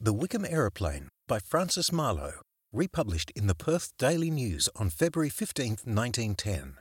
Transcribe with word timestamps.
The 0.00 0.12
Wickham 0.12 0.44
Aeroplane 0.44 1.08
by 1.26 1.40
Francis 1.40 1.90
Marlowe, 1.90 2.40
republished 2.72 3.32
in 3.34 3.48
the 3.48 3.54
Perth 3.56 3.94
Daily 3.98 4.30
News 4.30 4.68
on 4.76 4.90
February 4.90 5.28
15, 5.28 5.70
1910. 5.82 6.74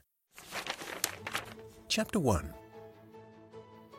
Chapter 1.88 2.20
1 2.20 2.54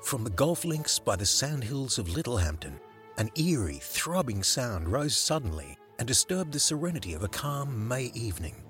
From 0.04 0.23
the 0.23 0.31
golf 0.31 0.65
links 0.65 1.01
by 1.01 1.17
the 1.17 1.27
sandhills 1.27 1.99
of 1.99 2.09
Littlehampton, 2.09 2.79
an 3.17 3.29
eerie, 3.35 3.81
throbbing 3.82 4.45
sound 4.45 4.89
rose 4.89 5.17
suddenly 5.17 5.77
and 5.98 6.07
disturbed 6.07 6.53
the 6.53 6.61
serenity 6.61 7.12
of 7.12 7.25
a 7.25 7.29
calm 7.29 7.89
May 7.89 8.12
evening. 8.14 8.62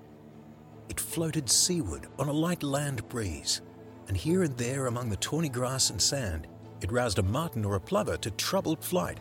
It 0.89 0.99
floated 0.99 1.47
seaward 1.47 2.07
on 2.17 2.27
a 2.27 2.33
light 2.33 2.63
land 2.63 3.07
breeze, 3.07 3.61
and 4.07 4.17
here 4.17 4.41
and 4.41 4.57
there 4.57 4.87
among 4.87 5.11
the 5.11 5.17
tawny 5.17 5.49
grass 5.49 5.91
and 5.91 6.01
sand, 6.01 6.47
it 6.81 6.91
roused 6.91 7.19
a 7.19 7.23
martin 7.23 7.63
or 7.65 7.75
a 7.75 7.79
plover 7.79 8.17
to 8.17 8.31
troubled 8.31 8.83
flight. 8.83 9.19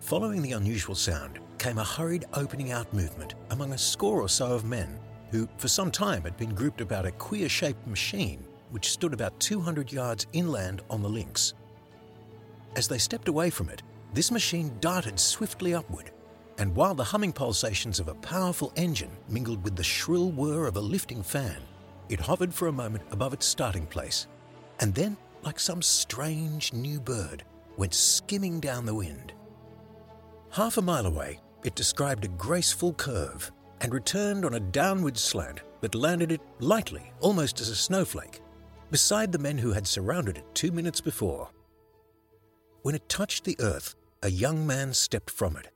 Following 0.00 0.42
the 0.42 0.52
unusual 0.52 0.94
sound 0.94 1.40
came 1.58 1.78
a 1.78 1.84
hurried 1.84 2.24
opening 2.34 2.70
out 2.70 2.92
movement 2.94 3.34
among 3.50 3.72
a 3.72 3.78
score 3.78 4.22
or 4.22 4.28
so 4.28 4.52
of 4.52 4.64
men 4.64 4.98
who, 5.30 5.48
for 5.58 5.68
some 5.68 5.90
time, 5.90 6.22
had 6.22 6.36
been 6.36 6.54
grouped 6.54 6.80
about 6.80 7.04
a 7.04 7.10
queer 7.12 7.48
shaped 7.48 7.86
machine 7.86 8.46
which 8.70 8.90
stood 8.90 9.12
about 9.12 9.38
200 9.40 9.92
yards 9.92 10.26
inland 10.32 10.82
on 10.88 11.02
the 11.02 11.08
links. 11.08 11.54
As 12.76 12.86
they 12.86 12.98
stepped 12.98 13.28
away 13.28 13.50
from 13.50 13.68
it, 13.68 13.82
this 14.14 14.30
machine 14.30 14.72
darted 14.80 15.18
swiftly 15.18 15.74
upward, 15.74 16.12
and 16.58 16.74
while 16.74 16.94
the 16.94 17.04
humming 17.04 17.32
pulsations 17.32 17.98
of 17.98 18.08
a 18.08 18.14
powerful 18.14 18.72
engine 18.76 19.10
mingled 19.28 19.62
with 19.64 19.74
the 19.74 19.84
shrill 19.84 20.30
whir 20.30 20.66
of 20.66 20.76
a 20.76 20.80
lifting 20.80 21.22
fan, 21.22 21.60
it 22.08 22.20
hovered 22.20 22.54
for 22.54 22.68
a 22.68 22.72
moment 22.72 23.04
above 23.10 23.32
its 23.34 23.46
starting 23.46 23.86
place, 23.86 24.26
and 24.80 24.94
then, 24.94 25.16
like 25.42 25.58
some 25.58 25.82
strange 25.82 26.72
new 26.72 27.00
bird, 27.00 27.42
went 27.76 27.94
skimming 27.94 28.60
down 28.60 28.86
the 28.86 28.94
wind. 28.94 29.32
Half 30.50 30.78
a 30.78 30.82
mile 30.82 31.06
away, 31.06 31.40
it 31.62 31.74
described 31.74 32.24
a 32.24 32.28
graceful 32.28 32.94
curve 32.94 33.52
and 33.80 33.92
returned 33.92 34.44
on 34.44 34.54
a 34.54 34.60
downward 34.60 35.16
slant 35.16 35.60
that 35.80 35.94
landed 35.94 36.32
it 36.32 36.40
lightly, 36.58 37.12
almost 37.20 37.60
as 37.60 37.68
a 37.68 37.76
snowflake, 37.76 38.40
beside 38.90 39.30
the 39.30 39.38
men 39.38 39.58
who 39.58 39.72
had 39.72 39.86
surrounded 39.86 40.38
it 40.38 40.54
two 40.54 40.72
minutes 40.72 41.00
before. 41.00 41.50
When 42.82 42.94
it 42.94 43.08
touched 43.08 43.44
the 43.44 43.56
earth, 43.60 43.94
a 44.22 44.30
young 44.30 44.66
man 44.66 44.94
stepped 44.94 45.30
from 45.30 45.56
it. 45.56 45.68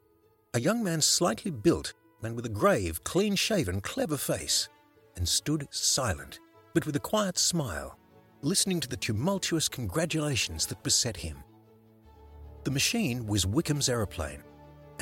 A 0.55 0.61
young 0.61 0.83
man 0.83 1.00
slightly 1.00 1.50
built 1.50 1.93
and 2.23 2.34
with 2.34 2.47
a 2.47 2.50
grave, 2.50 3.05
clean 3.05 3.34
shaven, 3.37 3.81
clever 3.81 4.17
face, 4.17 4.69
and 5.17 5.28
stood 5.28 5.67
silent, 5.70 6.41
but 6.73 6.87
with 6.87 6.97
a 6.97 7.00
quiet 7.00 7.37
smile, 7.37 7.98
listening 8.41 8.81
to 8.81 8.89
the 8.89 8.97
tumultuous 8.97 9.69
congratulations 9.69 10.67
that 10.67 10.83
beset 10.83 11.17
him. 11.17 11.43
The 12.65 12.70
machine 12.70 13.27
was 13.27 13.45
Wickham's 13.45 13.89
aeroplane, 13.89 14.43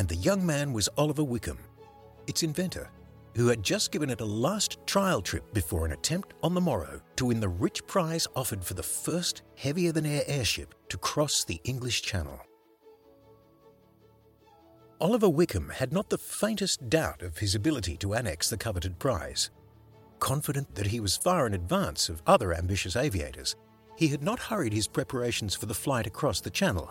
and 0.01 0.09
the 0.09 0.17
young 0.17 0.47
man 0.47 0.73
was 0.73 0.89
Oliver 0.97 1.23
Wickham, 1.23 1.59
its 2.27 2.43
inventor, 2.43 2.91
who 3.37 3.49
had 3.49 3.63
just 3.63 3.93
given 3.93 4.09
it 4.09 4.23
a 4.23 4.25
last 4.25 4.79
trial 4.87 5.21
trip 5.21 5.53
before 5.53 5.85
an 5.85 5.93
attempt 5.93 6.33
on 6.43 6.55
the 6.55 6.61
morrow 6.61 7.03
to 7.17 7.27
win 7.27 7.39
the 7.39 7.51
rich 7.51 7.87
prize 7.87 8.27
offered 8.35 8.65
for 8.65 8.73
the 8.73 8.83
first 8.83 9.43
heavier 9.57 9.93
than 9.93 10.07
air 10.07 10.23
airship 10.27 10.75
to 10.89 10.97
cross 10.97 11.45
the 11.45 11.61
English 11.65 12.01
Channel. 12.01 12.41
Oliver 15.03 15.29
Wickham 15.29 15.69
had 15.69 15.93
not 15.93 16.09
the 16.09 16.17
faintest 16.17 16.89
doubt 16.89 17.21
of 17.21 17.37
his 17.37 17.55
ability 17.55 17.99
to 17.99 18.15
annex 18.15 18.49
the 18.49 18.57
coveted 18.57 18.99
prize. 18.99 19.51
Confident 20.19 20.77
that 20.77 20.87
he 20.87 21.01
was 21.01 21.15
far 21.15 21.47
in 21.47 21.53
advance 21.53 22.09
of 22.09 22.23
other 22.27 22.55
ambitious 22.55 22.97
aviators, 22.97 23.55
he 23.97 24.09
had 24.09 24.23
not 24.23 24.41
hurried 24.41 24.73
his 24.73 24.89
preparations 24.89 25.55
for 25.55 25.67
the 25.67 25.75
flight 25.75 26.07
across 26.07 26.41
the 26.41 26.49
Channel. 26.49 26.91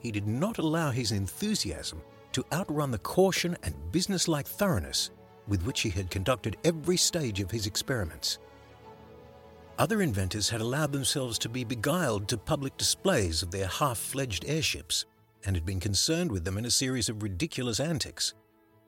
He 0.00 0.10
did 0.10 0.26
not 0.26 0.56
allow 0.56 0.90
his 0.90 1.12
enthusiasm 1.12 2.00
to 2.32 2.44
outrun 2.52 2.90
the 2.90 2.98
caution 2.98 3.56
and 3.62 3.74
businesslike 3.92 4.46
thoroughness 4.46 5.10
with 5.48 5.64
which 5.64 5.80
he 5.80 5.90
had 5.90 6.10
conducted 6.10 6.56
every 6.64 6.96
stage 6.96 7.40
of 7.40 7.50
his 7.50 7.66
experiments. 7.66 8.38
Other 9.78 10.02
inventors 10.02 10.48
had 10.48 10.60
allowed 10.60 10.92
themselves 10.92 11.38
to 11.40 11.48
be 11.48 11.64
beguiled 11.64 12.28
to 12.28 12.36
public 12.36 12.76
displays 12.76 13.42
of 13.42 13.50
their 13.50 13.66
half 13.66 13.98
fledged 13.98 14.44
airships 14.46 15.06
and 15.44 15.56
had 15.56 15.66
been 15.66 15.80
concerned 15.80 16.30
with 16.30 16.44
them 16.44 16.58
in 16.58 16.64
a 16.64 16.70
series 16.70 17.08
of 17.08 17.22
ridiculous 17.22 17.80
antics, 17.80 18.34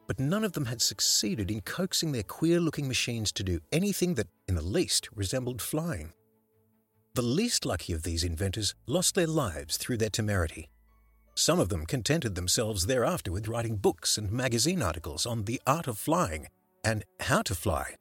but 0.07 0.21
none 0.21 0.45
of 0.45 0.53
them 0.53 0.67
had 0.67 0.83
succeeded 0.83 1.51
in 1.51 1.63
coaxing 1.63 2.13
their 2.13 2.23
queer 2.23 2.61
looking 2.61 2.87
machines 2.87 3.33
to 3.33 3.43
do 3.43 3.61
anything 3.73 4.15
that, 4.15 4.29
in 4.47 4.55
the 4.55 4.63
least, 4.63 5.09
resembled 5.17 5.61
flying. 5.61 6.13
The 7.15 7.23
least 7.23 7.65
lucky 7.65 7.93
of 7.93 8.03
these 8.03 8.25
inventors 8.25 8.75
lost 8.87 9.15
their 9.15 9.27
lives 9.27 9.77
through 9.77 9.97
their 9.97 10.11
temerity. 10.11 10.69
Some 11.35 11.59
of 11.59 11.69
them 11.69 11.85
contented 11.85 12.35
themselves 12.35 12.87
thereafter 12.87 13.33
with 13.33 13.49
writing 13.49 13.77
books 13.77 14.17
and 14.17 14.31
magazine 14.31 14.83
articles 14.83 15.27
on 15.27 15.45
the 15.45 15.61
art 15.67 15.89
of 15.89 15.99
flying 15.99 16.47
and 16.85 17.05
how 17.21 17.43
to 17.43 17.55
fly, 17.55 17.97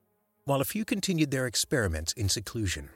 while 0.45 0.61
a 0.61 0.65
few 0.65 0.85
continued 0.85 1.31
their 1.31 1.47
experiments 1.47 2.13
in 2.13 2.29
seclusion. 2.29 2.89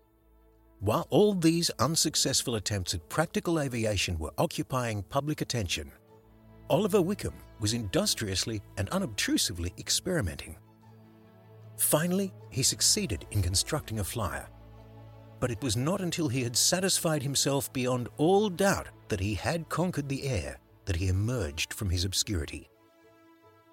While 0.79 1.07
all 1.09 1.33
these 1.33 1.71
unsuccessful 1.79 2.55
attempts 2.55 2.93
at 2.93 3.09
practical 3.09 3.59
aviation 3.59 4.19
were 4.19 4.33
occupying 4.37 5.01
public 5.03 5.41
attention, 5.41 5.91
Oliver 6.69 7.01
Wickham 7.01 7.33
was 7.59 7.73
industriously 7.73 8.61
and 8.77 8.89
unobtrusively 8.89 9.73
experimenting. 9.79 10.55
Finally, 11.77 12.31
he 12.51 12.61
succeeded 12.61 13.25
in 13.31 13.41
constructing 13.41 13.99
a 13.99 14.03
flyer. 14.03 14.47
But 15.39 15.51
it 15.51 15.61
was 15.61 15.77
not 15.77 16.01
until 16.01 16.29
he 16.29 16.43
had 16.43 16.55
satisfied 16.55 17.23
himself 17.23 17.71
beyond 17.71 18.09
all 18.17 18.49
doubt 18.49 18.87
that 19.07 19.19
he 19.19 19.35
had 19.35 19.69
conquered 19.69 20.09
the 20.09 20.23
air 20.23 20.57
that 20.85 20.95
he 20.95 21.07
emerged 21.07 21.73
from 21.73 21.89
his 21.89 22.05
obscurity. 22.05 22.69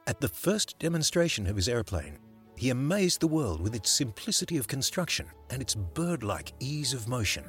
At 0.06 0.20
the 0.20 0.28
first 0.28 0.78
demonstration 0.78 1.47
of 1.47 1.56
his 1.56 1.69
airplane, 1.69 2.19
he 2.56 2.70
amazed 2.70 3.20
the 3.20 3.26
world 3.26 3.60
with 3.60 3.75
its 3.75 3.91
simplicity 3.91 4.58
of 4.58 4.69
construction 4.69 5.26
and 5.50 5.62
its 5.62 5.75
bird 5.75 6.22
like 6.22 6.52
ease 6.60 6.92
of 6.92 7.08
motion. 7.08 7.44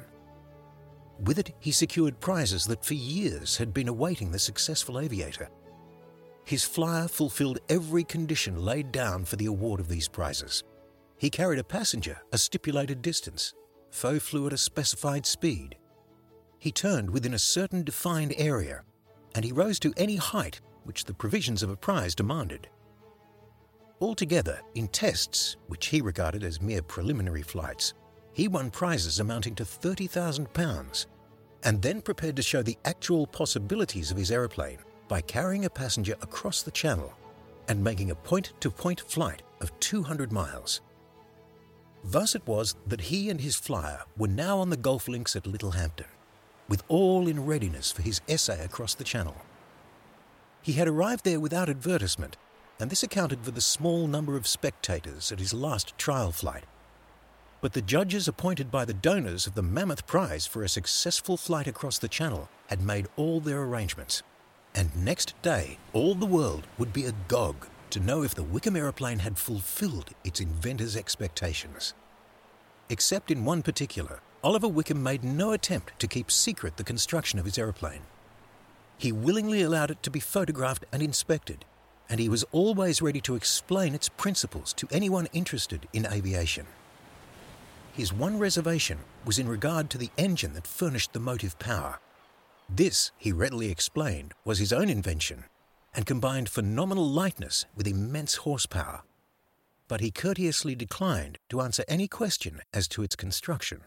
With 1.20 1.38
it, 1.38 1.54
he 1.60 1.70
secured 1.70 2.20
prizes 2.20 2.64
that 2.66 2.84
for 2.84 2.94
years 2.94 3.56
had 3.56 3.72
been 3.72 3.88
awaiting 3.88 4.30
the 4.30 4.38
successful 4.38 4.98
aviator. 4.98 5.48
His 6.44 6.64
flyer 6.64 7.08
fulfilled 7.08 7.58
every 7.68 8.04
condition 8.04 8.64
laid 8.64 8.92
down 8.92 9.24
for 9.24 9.36
the 9.36 9.46
award 9.46 9.80
of 9.80 9.88
these 9.88 10.08
prizes. 10.08 10.62
He 11.18 11.30
carried 11.30 11.58
a 11.58 11.64
passenger 11.64 12.18
a 12.32 12.38
stipulated 12.38 13.02
distance, 13.02 13.54
foe 13.90 14.18
flew 14.18 14.46
at 14.46 14.52
a 14.52 14.58
specified 14.58 15.26
speed. 15.26 15.76
He 16.58 16.72
turned 16.72 17.10
within 17.10 17.34
a 17.34 17.38
certain 17.38 17.84
defined 17.84 18.34
area, 18.36 18.82
and 19.34 19.44
he 19.44 19.52
rose 19.52 19.78
to 19.80 19.94
any 19.96 20.16
height 20.16 20.60
which 20.84 21.04
the 21.04 21.14
provisions 21.14 21.62
of 21.62 21.70
a 21.70 21.76
prize 21.76 22.14
demanded. 22.14 22.68
Altogether, 24.00 24.60
in 24.74 24.88
tests, 24.88 25.56
which 25.68 25.86
he 25.86 26.00
regarded 26.00 26.44
as 26.44 26.60
mere 26.60 26.82
preliminary 26.82 27.42
flights, 27.42 27.94
he 28.32 28.48
won 28.48 28.70
prizes 28.70 29.20
amounting 29.20 29.54
to 29.54 29.64
£30,000 29.64 31.06
and 31.64 31.80
then 31.80 32.02
prepared 32.02 32.36
to 32.36 32.42
show 32.42 32.62
the 32.62 32.76
actual 32.84 33.26
possibilities 33.26 34.10
of 34.10 34.16
his 34.16 34.30
aeroplane 34.30 34.78
by 35.08 35.20
carrying 35.20 35.64
a 35.64 35.70
passenger 35.70 36.14
across 36.20 36.62
the 36.62 36.70
channel 36.70 37.12
and 37.68 37.82
making 37.82 38.10
a 38.10 38.14
point 38.14 38.52
to 38.60 38.70
point 38.70 39.00
flight 39.00 39.42
of 39.60 39.78
200 39.80 40.32
miles. 40.32 40.82
Thus 42.08 42.36
it 42.36 42.46
was 42.46 42.76
that 42.86 43.00
he 43.02 43.28
and 43.30 43.40
his 43.40 43.56
flyer 43.56 44.02
were 44.16 44.28
now 44.28 44.60
on 44.60 44.70
the 44.70 44.76
golf 44.76 45.08
links 45.08 45.34
at 45.34 45.44
Littlehampton, 45.44 46.06
with 46.68 46.84
all 46.86 47.26
in 47.26 47.44
readiness 47.44 47.90
for 47.90 48.02
his 48.02 48.20
essay 48.28 48.64
across 48.64 48.94
the 48.94 49.02
channel. 49.02 49.34
He 50.62 50.74
had 50.74 50.86
arrived 50.86 51.24
there 51.24 51.40
without 51.40 51.68
advertisement, 51.68 52.36
and 52.78 52.90
this 52.90 53.02
accounted 53.02 53.40
for 53.44 53.50
the 53.50 53.60
small 53.60 54.06
number 54.06 54.36
of 54.36 54.46
spectators 54.46 55.32
at 55.32 55.40
his 55.40 55.52
last 55.52 55.98
trial 55.98 56.30
flight. 56.30 56.62
But 57.60 57.72
the 57.72 57.82
judges 57.82 58.28
appointed 58.28 58.70
by 58.70 58.84
the 58.84 58.94
donors 58.94 59.48
of 59.48 59.54
the 59.54 59.62
Mammoth 59.62 60.06
Prize 60.06 60.46
for 60.46 60.62
a 60.62 60.68
successful 60.68 61.36
flight 61.36 61.66
across 61.66 61.98
the 61.98 62.06
Channel 62.06 62.48
had 62.68 62.82
made 62.82 63.08
all 63.16 63.40
their 63.40 63.62
arrangements. 63.62 64.22
And 64.76 64.94
next 64.94 65.34
day, 65.42 65.78
all 65.92 66.14
the 66.14 66.24
world 66.24 66.68
would 66.78 66.92
be 66.92 67.06
agog 67.06 67.66
to 67.90 68.00
know 68.00 68.22
if 68.22 68.34
the 68.34 68.42
Wickham 68.42 68.76
aeroplane 68.76 69.20
had 69.20 69.38
fulfilled 69.38 70.10
its 70.24 70.40
inventor's 70.40 70.96
expectations. 70.96 71.94
Except 72.88 73.30
in 73.30 73.44
one 73.44 73.62
particular, 73.62 74.20
Oliver 74.42 74.68
Wickham 74.68 75.02
made 75.02 75.24
no 75.24 75.52
attempt 75.52 75.98
to 75.98 76.06
keep 76.06 76.30
secret 76.30 76.76
the 76.76 76.84
construction 76.84 77.38
of 77.38 77.44
his 77.44 77.58
aeroplane. 77.58 78.02
He 78.98 79.12
willingly 79.12 79.62
allowed 79.62 79.90
it 79.90 80.02
to 80.04 80.10
be 80.10 80.20
photographed 80.20 80.84
and 80.92 81.02
inspected, 81.02 81.64
and 82.08 82.20
he 82.20 82.28
was 82.28 82.44
always 82.52 83.02
ready 83.02 83.20
to 83.22 83.34
explain 83.34 83.94
its 83.94 84.08
principles 84.08 84.72
to 84.74 84.88
anyone 84.90 85.28
interested 85.32 85.88
in 85.92 86.06
aviation. 86.06 86.66
His 87.92 88.12
one 88.12 88.38
reservation 88.38 88.98
was 89.24 89.38
in 89.38 89.48
regard 89.48 89.90
to 89.90 89.98
the 89.98 90.10
engine 90.16 90.52
that 90.52 90.66
furnished 90.66 91.12
the 91.12 91.20
motive 91.20 91.58
power. 91.58 91.98
This, 92.68 93.10
he 93.16 93.32
readily 93.32 93.70
explained, 93.70 94.34
was 94.44 94.58
his 94.58 94.72
own 94.72 94.88
invention 94.88 95.44
and 95.96 96.06
combined 96.06 96.48
phenomenal 96.48 97.08
lightness 97.08 97.64
with 97.74 97.88
immense 97.88 98.36
horsepower. 98.36 99.02
But 99.88 100.00
he 100.00 100.10
courteously 100.10 100.74
declined 100.74 101.38
to 101.48 101.60
answer 101.60 101.84
any 101.88 102.06
question 102.06 102.60
as 102.74 102.86
to 102.88 103.02
its 103.02 103.16
construction. 103.16 103.80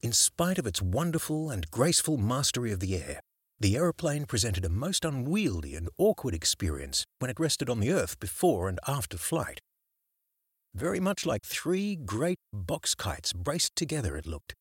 In 0.00 0.12
spite 0.12 0.58
of 0.58 0.66
its 0.66 0.82
wonderful 0.82 1.50
and 1.50 1.70
graceful 1.70 2.16
mastery 2.16 2.72
of 2.72 2.80
the 2.80 2.96
air, 2.96 3.20
the 3.60 3.76
aeroplane 3.76 4.24
presented 4.24 4.64
a 4.64 4.68
most 4.68 5.04
unwieldy 5.04 5.76
and 5.76 5.88
awkward 5.98 6.34
experience 6.34 7.04
when 7.20 7.30
it 7.30 7.38
rested 7.38 7.70
on 7.70 7.78
the 7.78 7.92
Earth 7.92 8.18
before 8.18 8.68
and 8.68 8.80
after 8.88 9.16
flight. 9.16 9.60
Very 10.74 10.98
much 10.98 11.26
like 11.26 11.44
three 11.44 11.94
great 11.94 12.38
box 12.52 12.94
kites 12.94 13.32
braced 13.32 13.76
together, 13.76 14.16
it 14.16 14.26
looked, 14.26 14.54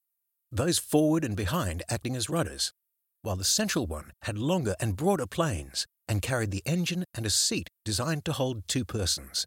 those 0.52 0.78
forward 0.78 1.24
and 1.24 1.38
behind 1.38 1.82
acting 1.90 2.16
as 2.16 2.30
rudders, 2.30 2.74
while 3.22 3.38
the 3.38 3.44
central 3.44 3.88
one 3.88 4.12
had 4.24 4.38
longer 4.38 4.76
and 4.80 4.98
broader 4.98 5.26
planes 5.26 5.88
and 6.12 6.22
carried 6.22 6.52
the 6.52 6.62
engine 6.66 7.06
and 7.16 7.26
a 7.26 7.30
seat 7.30 7.70
designed 7.86 8.26
to 8.26 8.34
hold 8.34 8.68
two 8.68 8.84
persons. 8.84 9.46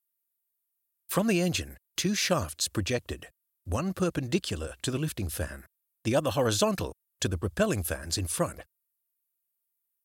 From 1.10 1.26
the 1.26 1.42
engine, 1.42 1.76
two 1.94 2.14
shafts 2.14 2.68
projected, 2.68 3.28
one 3.66 3.92
perpendicular 3.92 4.72
to 4.82 4.90
the 4.90 4.96
lifting 4.96 5.28
fan, 5.28 5.64
the 6.04 6.16
other 6.16 6.30
horizontal 6.30 6.94
to 7.20 7.28
the 7.28 7.36
propelling 7.36 7.82
fans 7.82 8.16
in 8.16 8.26
front. 8.26 8.60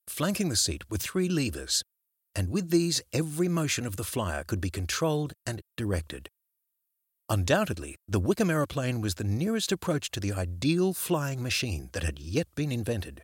Flanking 0.10 0.50
the 0.50 0.58
seat 0.58 0.84
were 0.90 0.98
three 0.98 1.30
levers, 1.30 1.82
and 2.36 2.50
with 2.50 2.72
these 2.72 3.02
every 3.14 3.48
motion 3.48 3.86
of 3.86 3.96
the 3.96 4.04
flyer 4.04 4.44
could 4.44 4.60
be 4.60 4.70
controlled 4.70 5.32
and 5.46 5.62
directed. 5.78 6.28
Undoubtedly, 7.30 7.96
the 8.06 8.20
Wickham 8.20 8.50
aeroplane 8.50 9.00
was 9.00 9.16
the 9.16 9.24
nearest 9.24 9.72
approach 9.72 10.12
to 10.12 10.20
the 10.20 10.34
ideal 10.34 10.94
flying 10.94 11.42
machine 11.42 11.88
that 11.94 12.04
had 12.04 12.20
yet 12.20 12.48
been 12.54 12.70
invented. 12.74 13.24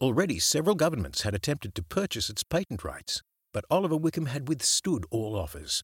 Already 0.00 0.38
several 0.38 0.74
governments 0.74 1.22
had 1.22 1.34
attempted 1.34 1.74
to 1.74 1.82
purchase 1.82 2.28
its 2.28 2.42
patent 2.42 2.84
rights, 2.84 3.22
but 3.52 3.64
Oliver 3.70 3.96
Wickham 3.96 4.26
had 4.26 4.48
withstood 4.48 5.04
all 5.10 5.36
offers. 5.36 5.82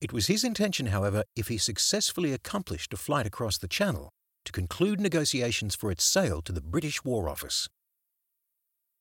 It 0.00 0.12
was 0.12 0.26
his 0.26 0.44
intention, 0.44 0.86
however, 0.86 1.24
if 1.36 1.48
he 1.48 1.58
successfully 1.58 2.32
accomplished 2.32 2.92
a 2.92 2.96
flight 2.96 3.26
across 3.26 3.56
the 3.58 3.68
Channel, 3.68 4.10
to 4.44 4.52
conclude 4.52 5.00
negotiations 5.00 5.74
for 5.74 5.90
its 5.90 6.04
sale 6.04 6.42
to 6.42 6.52
the 6.52 6.60
British 6.60 7.04
War 7.04 7.28
Office. 7.28 7.68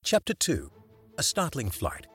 Chapter 0.04 0.34
2 0.34 0.72
A 1.18 1.24
Startling 1.24 1.70
Flight 1.70 2.08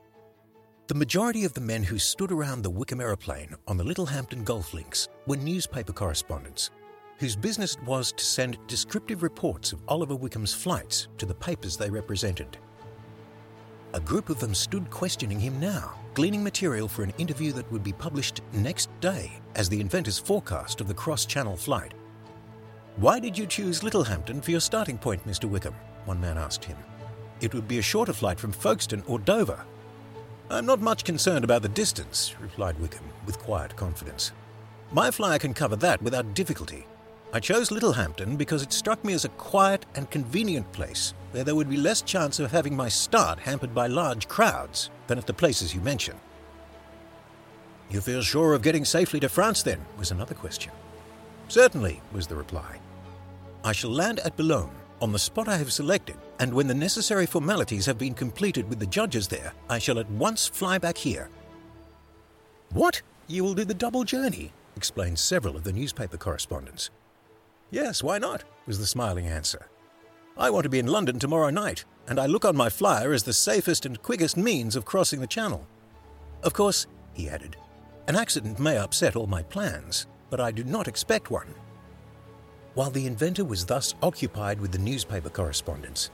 the 0.91 0.95
majority 0.97 1.45
of 1.45 1.55
the 1.55 1.61
men 1.61 1.85
who 1.85 2.01
stood 2.01 2.33
around 2.33 2.63
the 2.63 2.71
Wickham 2.71 3.01
aeroplane 3.01 3.55
on 3.69 3.77
the 3.77 3.85
Littlehampton 3.85 4.43
golf 4.43 4.75
links 4.75 5.07
were 5.25 5.37
newspaper 5.37 5.93
correspondents, 5.93 6.73
whose 7.21 7.37
business 7.37 7.77
it 7.77 7.83
was 7.85 8.11
to 8.11 8.25
send 8.25 8.59
descriptive 8.67 9.23
reports 9.23 9.73
of 9.73 9.81
Oliver 9.87 10.17
Wickham's 10.17 10.53
flights 10.53 11.07
to 11.19 11.27
the 11.27 11.35
papers 11.35 11.77
they 11.77 11.89
represented. 11.89 12.57
A 13.93 14.01
group 14.01 14.29
of 14.29 14.41
them 14.41 14.55
stood 14.55 14.91
questioning 14.91 15.39
him 15.39 15.61
now, 15.61 15.95
gleaning 16.15 16.43
material 16.43 16.89
for 16.89 17.05
an 17.05 17.13
interview 17.19 17.53
that 17.53 17.71
would 17.71 17.85
be 17.85 17.93
published 17.93 18.41
next 18.53 18.89
day 19.01 19.31
as 19.55 19.69
the 19.69 19.81
inventor's 19.81 20.19
forecast 20.19 20.81
of 20.81 20.89
the 20.89 20.95
cross 20.95 21.27
channel 21.27 21.57
flight. 21.57 21.95
Why 22.97 23.21
did 23.21 23.39
you 23.39 23.47
choose 23.47 23.85
Littlehampton 23.85 24.41
for 24.41 24.51
your 24.51 24.61
starting 24.61 24.99
point, 24.99 25.25
Mr. 25.29 25.45
Wickham? 25.45 25.75
One 26.07 26.21
man 26.21 26.39
asked 26.39 26.65
him. 26.65 26.77
It 27.41 27.55
would 27.55 27.69
be 27.69 27.79
a 27.79 27.83
shorter 27.83 28.13
flight 28.13 28.41
from 28.41 28.51
Folkestone 28.51 29.05
or 29.07 29.21
Dover, 29.21 29.65
I'm 30.53 30.67
not 30.67 30.81
much 30.81 31.05
concerned 31.05 31.45
about 31.45 31.63
the 31.63 31.69
distance, 31.69 32.35
replied 32.41 32.77
Wickham 32.81 33.05
with 33.25 33.39
quiet 33.39 33.77
confidence. 33.77 34.33
My 34.91 35.13
flyer 35.13 35.39
can 35.39 35.55
cover 35.55 35.77
that 35.77 36.03
without 36.03 36.35
difficulty. 36.35 36.89
I 37.33 37.39
chose 37.39 37.71
Littlehampton 37.71 38.37
because 38.37 38.63
it 38.63 38.73
struck 38.73 39.05
me 39.05 39.13
as 39.13 39.25
a 39.25 39.29
quiet 39.31 39.87
and 39.95 40.11
convenient 40.11 40.71
place 40.73 41.15
where 41.31 41.45
there 41.45 41.55
would 41.55 41.71
be 41.71 41.77
less 41.77 42.03
chance 42.03 42.41
of 42.41 42.51
having 42.51 42.75
my 42.75 42.89
start 42.89 43.39
hampered 43.39 43.73
by 43.73 43.87
large 43.87 44.27
crowds 44.27 44.91
than 45.07 45.17
at 45.17 45.29
the 45.29 45.33
places 45.33 45.73
you 45.73 45.81
mention. 45.81 46.17
You 47.89 48.01
feel 48.01 48.23
sure 48.23 48.55
of 48.55 48.63
getting 48.63 48.85
safely 48.85 49.21
to 49.21 49.29
France, 49.29 49.63
then? 49.63 49.81
was 49.97 50.11
another 50.11 50.35
question. 50.35 50.73
Certainly, 51.47 52.01
was 52.13 52.27
the 52.27 52.35
reply. 52.35 52.81
I 53.65 53.73
shall 53.73 53.91
land 53.91 54.19
at 54.21 54.37
Boulogne 54.37 54.75
on 55.01 55.13
the 55.13 55.19
spot 55.19 55.49
I 55.49 55.57
have 55.57 55.73
selected, 55.73 56.17
and 56.41 56.53
when 56.53 56.67
the 56.67 56.75
necessary 56.75 57.27
formalities 57.27 57.87
have 57.87 57.99
been 57.99 58.15
completed 58.15 58.69
with 58.69 58.81
the 58.81 58.87
judges 58.87 59.29
there, 59.29 59.53
I 59.69 59.79
shall 59.79 60.01
at 60.01 60.11
once 60.11 60.49
fly 60.49 60.79
back 60.79 60.99
here. 60.99 61.31
What? 62.73 63.03
You 63.29 63.45
will 63.45 63.55
do 63.55 63.65
the 63.65 63.75
double 63.75 64.03
journey? 64.03 64.53
explained 64.77 65.19
several 65.19 65.57
of 65.57 65.65
the 65.65 65.73
newspaper 65.73 66.17
correspondents. 66.17 66.91
Yes, 67.71 68.03
why 68.03 68.19
not? 68.19 68.45
was 68.67 68.79
the 68.79 68.87
smiling 68.87 69.27
answer. 69.27 69.69
I 70.37 70.51
want 70.51 70.65
to 70.65 70.71
be 70.71 70.79
in 70.79 70.87
London 70.87 71.19
tomorrow 71.19 71.51
night, 71.51 71.85
and 72.09 72.19
I 72.19 72.27
look 72.27 72.45
on 72.45 72.57
my 72.57 72.69
flyer 72.69 73.13
as 73.13 73.23
the 73.23 73.33
safest 73.33 73.87
and 73.87 74.03
quickest 74.03 74.37
means 74.37 74.77
of 74.77 74.85
crossing 74.85 75.21
the 75.21 75.27
Channel. 75.27 75.67
Of 76.43 76.53
course, 76.53 76.87
he 77.13 77.29
added, 77.29 77.57
an 78.09 78.17
accident 78.17 78.59
may 78.59 78.79
upset 78.79 79.15
all 79.15 79.27
my 79.27 79.43
plans, 79.43 80.07
but 80.31 80.41
I 80.41 80.51
do 80.51 80.65
not 80.65 80.89
expect 80.89 81.31
one. 81.31 81.55
While 82.75 82.91
the 82.91 83.07
inventor 83.07 83.45
was 83.45 83.67
thus 83.67 83.95
occupied 84.03 84.61
with 84.61 84.73
the 84.73 84.79
newspaper 84.79 85.29
correspondence, 85.29 86.11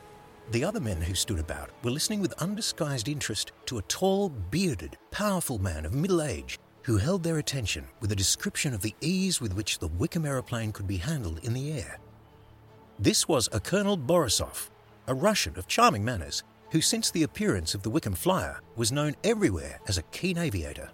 the 0.50 0.64
other 0.64 0.80
men 0.80 1.00
who 1.00 1.14
stood 1.14 1.38
about 1.38 1.70
were 1.82 1.90
listening 1.90 2.20
with 2.20 2.32
undisguised 2.34 3.08
interest 3.08 3.52
to 3.66 3.78
a 3.78 3.82
tall, 3.82 4.28
bearded, 4.28 4.96
powerful 5.10 5.58
man 5.58 5.84
of 5.84 5.94
middle 5.94 6.22
age 6.22 6.58
who 6.86 6.98
held 6.98 7.24
their 7.24 7.38
attention 7.38 7.84
with 7.98 8.12
a 8.12 8.16
description 8.16 8.72
of 8.72 8.80
the 8.80 8.94
ease 9.00 9.40
with 9.40 9.52
which 9.54 9.80
the 9.80 9.88
Wickham 9.88 10.24
aeroplane 10.24 10.70
could 10.70 10.86
be 10.86 10.98
handled 10.98 11.40
in 11.42 11.52
the 11.52 11.72
air. 11.72 11.98
This 13.00 13.26
was 13.26 13.48
a 13.50 13.58
Colonel 13.58 13.98
Borisov, 13.98 14.70
a 15.08 15.14
Russian 15.14 15.58
of 15.58 15.66
charming 15.66 16.04
manners, 16.04 16.44
who 16.70 16.80
since 16.80 17.10
the 17.10 17.24
appearance 17.24 17.74
of 17.74 17.82
the 17.82 17.90
Wickham 17.90 18.14
Flyer 18.14 18.60
was 18.76 18.92
known 18.92 19.16
everywhere 19.24 19.80
as 19.88 19.98
a 19.98 20.04
keen 20.12 20.38
aviator. 20.38 20.88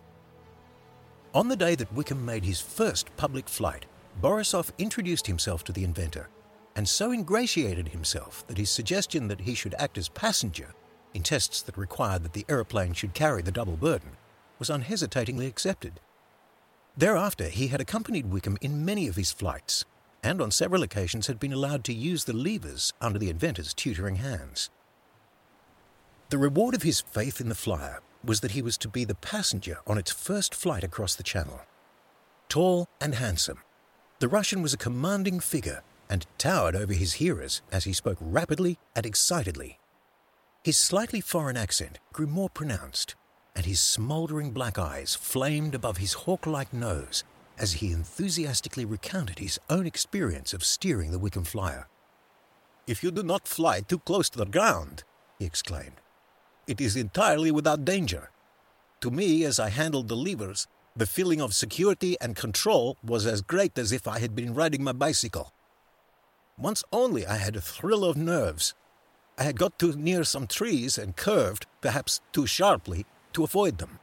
On 1.34 1.48
the 1.48 1.56
day 1.56 1.74
that 1.74 1.92
Wickham 1.92 2.24
made 2.24 2.46
his 2.46 2.60
first 2.62 3.14
public 3.18 3.46
flight, 3.46 3.84
Borisov 4.22 4.70
introduced 4.78 5.26
himself 5.26 5.62
to 5.64 5.72
the 5.72 5.84
inventor 5.84 6.30
and 6.74 6.88
so 6.88 7.12
ingratiated 7.12 7.88
himself 7.88 8.46
that 8.46 8.56
his 8.56 8.70
suggestion 8.70 9.28
that 9.28 9.42
he 9.42 9.54
should 9.54 9.74
act 9.74 9.98
as 9.98 10.08
passenger 10.08 10.72
in 11.12 11.22
tests 11.22 11.60
that 11.60 11.76
required 11.76 12.22
that 12.22 12.32
the 12.32 12.46
aeroplane 12.48 12.94
should 12.94 13.12
carry 13.12 13.42
the 13.42 13.52
double 13.52 13.76
burden 13.76 14.16
was 14.62 14.70
unhesitatingly 14.70 15.48
accepted. 15.48 15.98
Thereafter, 16.96 17.48
he 17.48 17.66
had 17.66 17.80
accompanied 17.80 18.30
Wickham 18.30 18.58
in 18.60 18.84
many 18.84 19.08
of 19.08 19.16
his 19.16 19.32
flights 19.32 19.84
and 20.22 20.40
on 20.40 20.52
several 20.52 20.84
occasions 20.84 21.26
had 21.26 21.40
been 21.40 21.52
allowed 21.52 21.82
to 21.82 21.92
use 21.92 22.22
the 22.22 22.32
levers 22.32 22.92
under 23.00 23.18
the 23.18 23.28
inventor's 23.28 23.74
tutoring 23.74 24.16
hands. 24.16 24.70
The 26.30 26.38
reward 26.38 26.76
of 26.76 26.84
his 26.84 27.00
faith 27.00 27.40
in 27.40 27.48
the 27.48 27.56
flyer 27.56 28.02
was 28.24 28.38
that 28.38 28.52
he 28.52 28.62
was 28.62 28.78
to 28.78 28.88
be 28.88 29.04
the 29.04 29.16
passenger 29.16 29.78
on 29.84 29.98
its 29.98 30.12
first 30.12 30.54
flight 30.54 30.84
across 30.84 31.16
the 31.16 31.24
Channel. 31.24 31.60
Tall 32.48 32.86
and 33.00 33.16
handsome, 33.16 33.58
the 34.20 34.28
Russian 34.28 34.62
was 34.62 34.72
a 34.72 34.78
commanding 34.78 35.40
figure 35.40 35.82
and 36.08 36.24
towered 36.38 36.76
over 36.76 36.92
his 36.92 37.14
hearers 37.14 37.62
as 37.72 37.82
he 37.82 37.92
spoke 37.92 38.18
rapidly 38.20 38.78
and 38.94 39.04
excitedly. 39.04 39.80
His 40.62 40.76
slightly 40.76 41.20
foreign 41.20 41.56
accent 41.56 41.98
grew 42.12 42.28
more 42.28 42.48
pronounced, 42.48 43.16
and 43.54 43.66
his 43.66 43.80
smouldering 43.80 44.50
black 44.50 44.78
eyes 44.78 45.14
flamed 45.14 45.74
above 45.74 45.98
his 45.98 46.12
hawk 46.12 46.46
like 46.46 46.72
nose 46.72 47.24
as 47.58 47.74
he 47.74 47.92
enthusiastically 47.92 48.84
recounted 48.84 49.38
his 49.38 49.58
own 49.68 49.86
experience 49.86 50.52
of 50.52 50.64
steering 50.64 51.10
the 51.10 51.18
Wickham 51.18 51.44
Flyer. 51.44 51.86
If 52.86 53.02
you 53.02 53.10
do 53.10 53.22
not 53.22 53.46
fly 53.46 53.80
too 53.80 54.00
close 54.00 54.28
to 54.30 54.38
the 54.38 54.46
ground, 54.46 55.04
he 55.38 55.44
exclaimed, 55.44 56.00
it 56.66 56.80
is 56.80 56.96
entirely 56.96 57.50
without 57.50 57.84
danger. 57.84 58.30
To 59.00 59.10
me, 59.10 59.44
as 59.44 59.58
I 59.58 59.68
handled 59.68 60.08
the 60.08 60.16
levers, 60.16 60.66
the 60.94 61.06
feeling 61.06 61.40
of 61.40 61.54
security 61.54 62.16
and 62.20 62.36
control 62.36 62.96
was 63.02 63.26
as 63.26 63.42
great 63.42 63.78
as 63.78 63.92
if 63.92 64.06
I 64.06 64.18
had 64.18 64.34
been 64.34 64.54
riding 64.54 64.84
my 64.84 64.92
bicycle. 64.92 65.52
Once 66.58 66.84
only 66.92 67.26
I 67.26 67.36
had 67.36 67.56
a 67.56 67.60
thrill 67.60 68.04
of 68.04 68.16
nerves. 68.16 68.74
I 69.38 69.44
had 69.44 69.58
got 69.58 69.78
too 69.78 69.94
near 69.94 70.22
some 70.22 70.46
trees 70.46 70.98
and 70.98 71.16
curved, 71.16 71.66
perhaps 71.80 72.20
too 72.32 72.46
sharply, 72.46 73.06
to 73.34 73.44
avoid 73.44 73.78
them. 73.78 73.98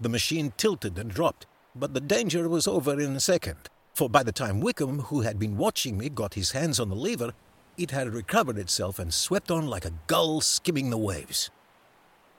The 0.00 0.08
machine 0.08 0.52
tilted 0.56 0.98
and 0.98 1.10
dropped, 1.10 1.46
but 1.74 1.94
the 1.94 2.00
danger 2.00 2.48
was 2.48 2.66
over 2.66 2.98
in 3.00 3.16
a 3.16 3.20
second, 3.20 3.68
for 3.94 4.08
by 4.08 4.22
the 4.22 4.32
time 4.32 4.60
Wickham, 4.60 5.00
who 5.00 5.22
had 5.22 5.38
been 5.38 5.56
watching 5.56 5.98
me, 5.98 6.08
got 6.08 6.34
his 6.34 6.52
hands 6.52 6.78
on 6.78 6.88
the 6.88 6.96
lever, 6.96 7.32
it 7.76 7.90
had 7.90 8.12
recovered 8.12 8.58
itself 8.58 8.98
and 8.98 9.12
swept 9.12 9.50
on 9.50 9.66
like 9.66 9.84
a 9.84 9.92
gull 10.06 10.40
skimming 10.40 10.90
the 10.90 10.98
waves. 10.98 11.50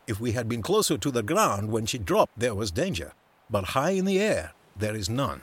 If 0.08 0.20
we 0.20 0.32
had 0.32 0.50
been 0.50 0.62
closer 0.62 0.98
to 0.98 1.12
the 1.12 1.24
ground 1.24 1.72
when 1.72 1.86
she 1.86 1.98
dropped, 1.98 2.40
there 2.40 2.56
was 2.56 2.72
danger 2.72 3.14
but 3.50 3.66
high 3.66 3.92
in 3.92 4.06
the 4.06 4.20
air 4.20 4.54
there 4.78 4.96
is 4.96 5.10
none. 5.10 5.42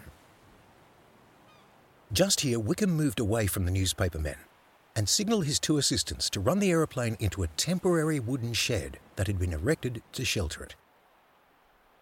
Just 2.13 2.41
here, 2.41 2.61
Wickham 2.61 2.91
moved 2.91 3.19
away 3.19 3.47
from 3.47 3.65
the 3.65 3.71
newspaper 3.73 4.19
men 4.19 4.37
and 4.95 5.09
signaled 5.09 5.45
his 5.45 5.59
two 5.59 5.77
assistants 5.77 6.31
to 6.31 6.41
run 6.41 6.61
the 6.61 6.71
aeroplane 6.71 7.17
into 7.19 7.43
a 7.43 7.49
temporary 7.49 8.21
wooden 8.21 8.53
shed 8.53 8.99
that 9.17 9.27
had 9.27 9.39
been 9.39 9.53
erected 9.53 10.03
to 10.13 10.25
shelter 10.25 10.63
it. 10.63 10.75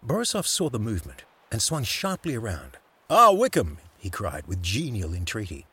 Borisov 0.05 0.45
saw 0.45 0.69
the 0.69 0.79
movement 0.79 1.23
and 1.51 1.61
swung 1.61 1.83
sharply 1.83 2.35
around. 2.35 2.77
Ah, 3.09 3.31
Wickham, 3.31 3.79
he 3.97 4.09
cried 4.09 4.45
with 4.45 4.61
genial 4.61 5.13
entreaty, 5.13 5.65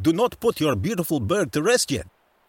do 0.00 0.12
not 0.12 0.38
put 0.40 0.60
your 0.60 0.76
beautiful 0.76 1.20
bird 1.20 1.52
to 1.52 1.62
rest 1.62 1.90
yet. 1.90 2.06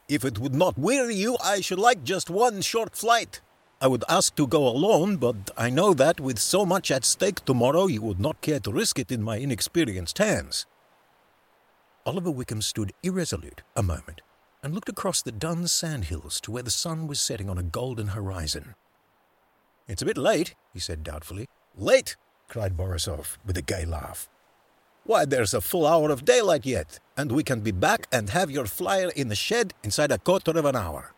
If 0.07 0.23
it 0.23 0.37
would 0.37 0.53
not 0.53 0.77
weary 0.77 1.15
you, 1.15 1.37
I 1.43 1.61
should 1.61 1.79
like 1.79 2.03
just 2.03 2.29
one 2.29 2.61
short 2.61 2.95
flight. 2.95 3.41
I 3.81 3.87
would 3.87 4.03
ask 4.07 4.35
to 4.35 4.47
go 4.47 4.67
alone, 4.67 5.17
but 5.17 5.51
I 5.57 5.69
know 5.69 5.93
that 5.95 6.19
with 6.19 6.39
so 6.39 6.65
much 6.65 6.91
at 6.91 7.03
stake 7.03 7.43
tomorrow, 7.43 7.87
you 7.87 8.01
would 8.01 8.19
not 8.19 8.41
care 8.41 8.59
to 8.61 8.71
risk 8.71 8.99
it 8.99 9.11
in 9.11 9.23
my 9.23 9.37
inexperienced 9.37 10.19
hands. 10.19 10.65
Oliver 12.05 12.31
Wickham 12.31 12.61
stood 12.61 12.93
irresolute 13.01 13.61
a 13.75 13.83
moment, 13.83 14.21
and 14.61 14.73
looked 14.73 14.89
across 14.89 15.21
the 15.21 15.31
dun 15.31 15.67
sandhills 15.67 16.39
to 16.41 16.51
where 16.51 16.63
the 16.63 16.71
sun 16.71 17.07
was 17.07 17.19
setting 17.19 17.49
on 17.49 17.57
a 17.57 17.63
golden 17.63 18.09
horizon. 18.09 18.75
It's 19.87 20.01
a 20.01 20.05
bit 20.05 20.17
late, 20.17 20.55
he 20.73 20.79
said 20.79 21.03
doubtfully. 21.03 21.49
Late? 21.77 22.15
cried 22.47 22.77
Borisov 22.77 23.37
with 23.45 23.57
a 23.57 23.61
gay 23.61 23.85
laugh. 23.85 24.29
Why, 25.05 25.25
there's 25.25 25.53
a 25.53 25.59
full 25.59 25.85
hour 25.85 26.09
of 26.09 26.23
daylight 26.23 26.65
yet, 26.65 26.99
and 27.17 27.31
we 27.31 27.43
can 27.43 27.59
be 27.59 27.71
back 27.71 28.07
and 28.11 28.29
have 28.29 28.49
your 28.49 28.65
flyer 28.65 29.09
in 29.15 29.27
the 29.27 29.35
shed 29.35 29.73
inside 29.83 30.11
a 30.11 30.17
quarter 30.17 30.51
of 30.51 30.63
an 30.63 30.77
hour. 30.77 31.13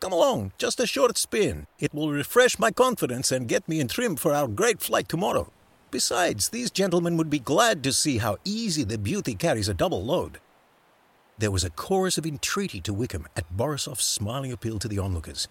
Come 0.00 0.12
along, 0.12 0.52
just 0.58 0.80
a 0.80 0.86
short 0.86 1.16
spin. 1.16 1.66
It 1.78 1.94
will 1.94 2.10
refresh 2.10 2.58
my 2.58 2.70
confidence 2.70 3.32
and 3.32 3.48
get 3.48 3.66
me 3.68 3.80
in 3.80 3.88
trim 3.88 4.16
for 4.16 4.34
our 4.34 4.48
great 4.48 4.80
flight 4.80 5.08
tomorrow. 5.08 5.50
Besides, 5.90 6.50
these 6.50 6.70
gentlemen 6.70 7.16
would 7.16 7.30
be 7.30 7.38
glad 7.38 7.82
to 7.84 7.92
see 7.92 8.18
how 8.18 8.36
easy 8.44 8.84
the 8.84 8.98
beauty 8.98 9.34
carries 9.34 9.68
a 9.68 9.74
double 9.74 10.04
load. 10.04 10.38
There 11.38 11.50
was 11.50 11.64
a 11.64 11.70
chorus 11.70 12.18
of 12.18 12.26
entreaty 12.26 12.80
to 12.82 12.92
Wickham 12.92 13.26
at 13.34 13.56
Borisov's 13.56 14.04
smiling 14.04 14.52
appeal 14.52 14.78
to 14.78 14.88
the 14.88 14.98
onlookers. 14.98 15.48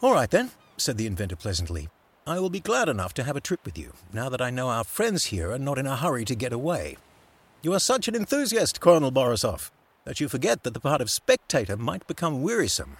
All 0.00 0.14
right, 0.14 0.30
then, 0.30 0.50
said 0.76 0.96
the 0.96 1.06
inventor 1.06 1.36
pleasantly. 1.36 1.88
I 2.26 2.40
will 2.40 2.50
be 2.50 2.60
glad 2.60 2.88
enough 2.88 3.14
to 3.14 3.24
have 3.24 3.36
a 3.36 3.40
trip 3.40 3.60
with 3.64 3.78
you, 3.78 3.92
now 4.12 4.28
that 4.28 4.40
I 4.40 4.50
know 4.50 4.68
our 4.68 4.84
friends 4.84 5.26
here 5.26 5.52
are 5.52 5.58
not 5.58 5.78
in 5.78 5.86
a 5.86 5.96
hurry 5.96 6.24
to 6.24 6.34
get 6.34 6.52
away. 6.52 6.96
You 7.62 7.72
are 7.74 7.80
such 7.80 8.08
an 8.08 8.14
enthusiast, 8.14 8.80
Colonel 8.80 9.12
Borisov, 9.12 9.70
that 10.04 10.20
you 10.20 10.28
forget 10.28 10.62
that 10.62 10.74
the 10.74 10.80
part 10.80 11.00
of 11.00 11.10
spectator 11.10 11.76
might 11.76 12.06
become 12.06 12.42
wearisome. 12.42 12.98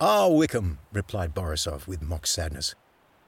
Ah, 0.00 0.28
Wickham, 0.28 0.78
replied 0.92 1.34
Borisov 1.34 1.86
with 1.86 2.02
mock 2.02 2.26
sadness, 2.26 2.74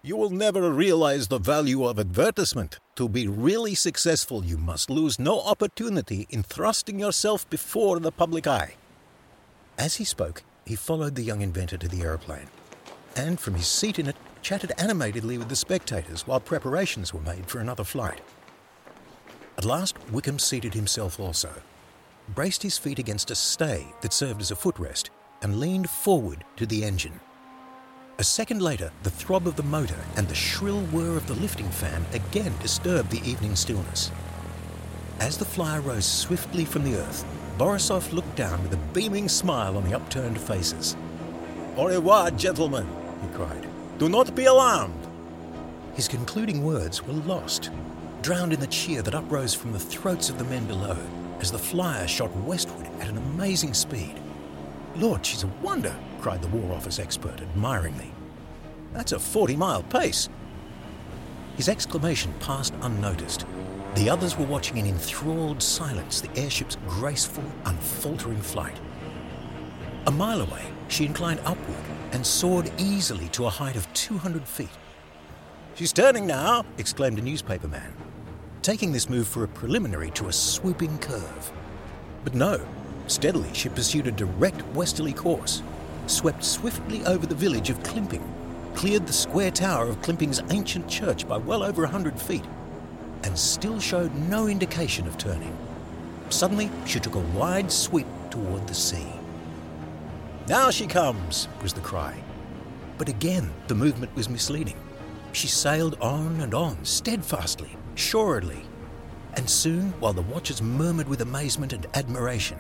you 0.02 0.16
will 0.16 0.30
never 0.30 0.70
realize 0.70 1.26
the 1.26 1.38
value 1.38 1.84
of 1.84 1.98
advertisement. 1.98 2.78
To 2.96 3.08
be 3.08 3.26
really 3.26 3.74
successful, 3.74 4.44
you 4.44 4.56
must 4.56 4.90
lose 4.90 5.18
no 5.18 5.40
opportunity 5.40 6.26
in 6.30 6.42
thrusting 6.42 7.00
yourself 7.00 7.48
before 7.50 7.98
the 7.98 8.12
public 8.12 8.46
eye. 8.46 8.74
As 9.76 9.96
he 9.96 10.04
spoke, 10.04 10.44
he 10.64 10.76
followed 10.76 11.14
the 11.14 11.22
young 11.22 11.40
inventor 11.40 11.76
to 11.78 11.88
the 11.88 12.02
aeroplane, 12.02 12.48
and 13.18 13.38
from 13.38 13.54
his 13.54 13.66
seat 13.66 13.98
in 13.98 14.06
it, 14.06 14.16
chatted 14.42 14.72
animatedly 14.78 15.36
with 15.36 15.48
the 15.48 15.56
spectators 15.56 16.26
while 16.26 16.40
preparations 16.40 17.12
were 17.12 17.20
made 17.20 17.46
for 17.46 17.58
another 17.58 17.84
flight. 17.84 18.20
At 19.56 19.64
last, 19.64 19.96
Wickham 20.12 20.38
seated 20.38 20.72
himself 20.72 21.18
also, 21.18 21.50
braced 22.34 22.62
his 22.62 22.78
feet 22.78 22.98
against 22.98 23.30
a 23.30 23.34
stay 23.34 23.86
that 24.02 24.12
served 24.12 24.40
as 24.40 24.52
a 24.52 24.56
footrest, 24.56 25.10
and 25.42 25.58
leaned 25.58 25.90
forward 25.90 26.44
to 26.56 26.66
the 26.66 26.84
engine. 26.84 27.20
A 28.18 28.24
second 28.24 28.62
later, 28.62 28.90
the 29.02 29.10
throb 29.10 29.46
of 29.46 29.56
the 29.56 29.62
motor 29.62 29.98
and 30.16 30.28
the 30.28 30.34
shrill 30.34 30.80
whir 30.86 31.16
of 31.16 31.26
the 31.26 31.34
lifting 31.34 31.68
fan 31.70 32.04
again 32.12 32.52
disturbed 32.60 33.10
the 33.10 33.28
evening 33.28 33.54
stillness. 33.54 34.10
As 35.20 35.36
the 35.36 35.44
flyer 35.44 35.80
rose 35.80 36.04
swiftly 36.04 36.64
from 36.64 36.84
the 36.84 36.96
earth, 36.96 37.24
Borisov 37.58 38.12
looked 38.12 38.36
down 38.36 38.62
with 38.62 38.72
a 38.74 38.92
beaming 38.92 39.28
smile 39.28 39.76
on 39.76 39.84
the 39.84 39.94
upturned 39.94 40.40
faces. 40.40 40.96
Au 41.76 41.86
revoir, 41.86 42.30
gentlemen, 42.32 42.86
he 43.22 43.28
cried. 43.28 43.66
Do 43.98 44.08
not 44.08 44.34
be 44.34 44.44
alarmed. 44.44 45.06
His 45.94 46.08
concluding 46.08 46.62
words 46.62 47.02
were 47.02 47.12
lost, 47.12 47.70
drowned 48.22 48.52
in 48.52 48.60
the 48.60 48.66
cheer 48.66 49.02
that 49.02 49.14
uprose 49.14 49.54
from 49.54 49.72
the 49.72 49.78
throats 49.78 50.30
of 50.30 50.38
the 50.38 50.44
men 50.44 50.66
below 50.66 50.96
as 51.40 51.50
the 51.50 51.58
flyer 51.58 52.06
shot 52.06 52.34
westward 52.38 52.86
at 53.00 53.08
an 53.08 53.16
amazing 53.16 53.74
speed. 53.74 54.14
Lord, 54.96 55.24
she's 55.24 55.44
a 55.44 55.48
wonder, 55.62 55.94
cried 56.20 56.42
the 56.42 56.48
War 56.48 56.74
Office 56.74 56.98
expert 56.98 57.40
admiringly. 57.40 58.10
That's 58.92 59.12
a 59.12 59.18
40 59.18 59.56
mile 59.56 59.82
pace. 59.84 60.28
His 61.56 61.68
exclamation 61.68 62.32
passed 62.40 62.74
unnoticed. 62.82 63.44
The 63.94 64.10
others 64.10 64.38
were 64.38 64.44
watching 64.44 64.76
in 64.76 64.86
enthralled 64.86 65.62
silence 65.62 66.20
the 66.20 66.36
airship's 66.36 66.76
graceful, 66.86 67.44
unfaltering 67.64 68.40
flight. 68.40 68.78
A 70.08 70.10
mile 70.10 70.40
away, 70.40 70.64
she 70.88 71.04
inclined 71.04 71.40
upward 71.44 71.84
and 72.12 72.24
soared 72.24 72.72
easily 72.78 73.28
to 73.28 73.44
a 73.44 73.50
height 73.50 73.76
of 73.76 73.92
200 73.92 74.48
feet. 74.48 74.70
She's 75.74 75.92
turning 75.92 76.26
now, 76.26 76.64
exclaimed 76.78 77.18
a 77.18 77.22
newspaper 77.22 77.68
man, 77.68 77.92
taking 78.62 78.90
this 78.90 79.10
move 79.10 79.28
for 79.28 79.44
a 79.44 79.48
preliminary 79.48 80.10
to 80.12 80.28
a 80.28 80.32
swooping 80.32 80.96
curve. 81.00 81.52
But 82.24 82.34
no, 82.34 82.66
steadily 83.06 83.50
she 83.52 83.68
pursued 83.68 84.06
a 84.06 84.10
direct 84.10 84.64
westerly 84.68 85.12
course, 85.12 85.62
swept 86.06 86.42
swiftly 86.42 87.04
over 87.04 87.26
the 87.26 87.34
village 87.34 87.68
of 87.68 87.82
Climping, 87.82 88.24
cleared 88.74 89.06
the 89.06 89.12
square 89.12 89.50
tower 89.50 89.88
of 89.88 90.00
Climping's 90.00 90.40
ancient 90.48 90.88
church 90.88 91.28
by 91.28 91.36
well 91.36 91.62
over 91.62 91.84
a 91.84 91.88
hundred 91.88 92.18
feet, 92.18 92.46
and 93.24 93.38
still 93.38 93.78
showed 93.78 94.14
no 94.14 94.46
indication 94.46 95.06
of 95.06 95.18
turning. 95.18 95.54
Suddenly, 96.30 96.70
she 96.86 96.98
took 96.98 97.14
a 97.14 97.30
wide 97.36 97.70
sweep 97.70 98.06
toward 98.30 98.66
the 98.66 98.74
sea. 98.74 99.17
Now 100.48 100.70
she 100.70 100.86
comes, 100.86 101.46
was 101.62 101.74
the 101.74 101.82
cry. 101.82 102.18
But 102.96 103.10
again, 103.10 103.50
the 103.66 103.74
movement 103.74 104.16
was 104.16 104.30
misleading. 104.30 104.78
She 105.32 105.46
sailed 105.46 105.98
on 106.00 106.40
and 106.40 106.54
on, 106.54 106.82
steadfastly, 106.86 107.76
suredly. 107.96 108.64
And 109.34 109.48
soon, 109.48 109.92
while 110.00 110.14
the 110.14 110.22
watchers 110.22 110.62
murmured 110.62 111.06
with 111.06 111.20
amazement 111.20 111.74
and 111.74 111.86
admiration, 111.92 112.58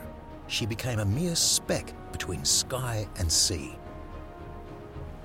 she 0.48 0.66
became 0.66 0.98
a 0.98 1.04
mere 1.06 1.34
speck 1.34 1.94
between 2.12 2.44
sky 2.44 3.08
and 3.16 3.32
sea. 3.32 3.78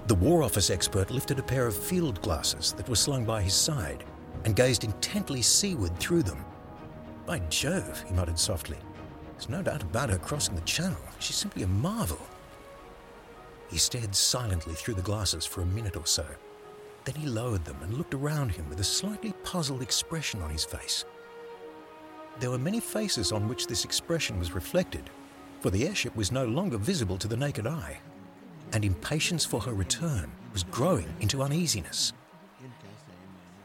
The 0.07 0.15
War 0.15 0.41
Office 0.41 0.69
expert 0.69 1.11
lifted 1.11 1.39
a 1.39 1.43
pair 1.43 1.67
of 1.67 1.75
field 1.75 2.21
glasses 2.21 2.71
that 2.77 2.87
were 2.87 2.95
slung 2.95 3.25
by 3.25 3.41
his 3.41 3.53
side 3.53 4.05
and 4.45 4.55
gazed 4.55 4.85
intently 4.85 5.41
seaward 5.41 5.99
through 5.99 6.23
them. 6.23 6.45
By 7.25 7.39
Jove, 7.49 8.05
he 8.07 8.13
muttered 8.13 8.39
softly. 8.39 8.77
There's 9.33 9.49
no 9.49 9.61
doubt 9.61 9.83
about 9.83 10.09
her 10.09 10.17
crossing 10.17 10.55
the 10.55 10.61
channel. 10.61 10.97
She's 11.19 11.35
simply 11.35 11.63
a 11.63 11.67
marvel. 11.67 12.19
He 13.73 13.79
stared 13.79 14.13
silently 14.13 14.75
through 14.75 14.93
the 14.93 15.01
glasses 15.01 15.47
for 15.47 15.61
a 15.61 15.65
minute 15.65 15.97
or 15.97 16.05
so. 16.05 16.27
Then 17.05 17.15
he 17.15 17.25
lowered 17.25 17.65
them 17.65 17.77
and 17.81 17.95
looked 17.95 18.13
around 18.13 18.51
him 18.51 18.69
with 18.69 18.79
a 18.79 18.83
slightly 18.83 19.33
puzzled 19.43 19.81
expression 19.81 20.43
on 20.43 20.51
his 20.51 20.63
face. 20.63 21.05
There 22.39 22.51
were 22.51 22.59
many 22.59 22.79
faces 22.79 23.31
on 23.31 23.49
which 23.49 23.65
this 23.65 23.83
expression 23.83 24.37
was 24.37 24.53
reflected, 24.53 25.09
for 25.61 25.71
the 25.71 25.87
airship 25.87 26.15
was 26.15 26.31
no 26.31 26.45
longer 26.45 26.77
visible 26.77 27.17
to 27.17 27.27
the 27.27 27.35
naked 27.35 27.65
eye, 27.65 27.97
and 28.73 28.85
impatience 28.85 29.43
for 29.43 29.61
her 29.61 29.73
return 29.73 30.31
was 30.51 30.61
growing 30.65 31.11
into 31.19 31.41
uneasiness. 31.41 32.13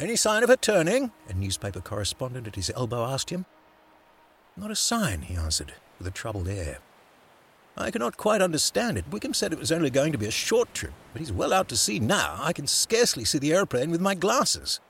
Any 0.01 0.17
sign 0.17 0.43
of 0.43 0.49
her 0.49 0.57
turning? 0.57 1.13
A 1.29 1.35
newspaper 1.35 1.83
correspondent 1.83 2.47
at 2.47 2.57
his 2.57 2.73
elbow 2.75 3.05
asked 3.05 3.29
him. 3.29 3.45
Not 4.57 4.71
a 4.71 4.75
sign, 4.75 5.21
he 5.21 5.35
answered, 5.35 5.75
with 5.99 6.07
a 6.07 6.11
troubled 6.11 6.49
air. 6.49 6.79
I 7.81 7.93
cannot 7.93 8.17
quite 8.17 8.43
understand 8.43 8.99
it. 8.99 9.05
Wickham 9.09 9.33
said 9.33 9.53
it 9.53 9.59
was 9.59 9.71
only 9.71 9.89
going 9.89 10.11
to 10.11 10.19
be 10.19 10.27
a 10.27 10.33
short 10.33 10.75
trip, 10.75 10.93
but 11.13 11.21
he's 11.21 11.33
well 11.33 11.53
out 11.53 11.69
to 11.69 11.77
sea 11.77 12.01
now. 12.01 12.37
I 12.41 12.53
can 12.53 12.67
scarcely 12.67 13.25
see 13.25 13.39
the 13.39 13.53
aeroplane 13.53 13.93
with 13.93 14.01
my 14.01 14.17
glasses. 14.17 14.81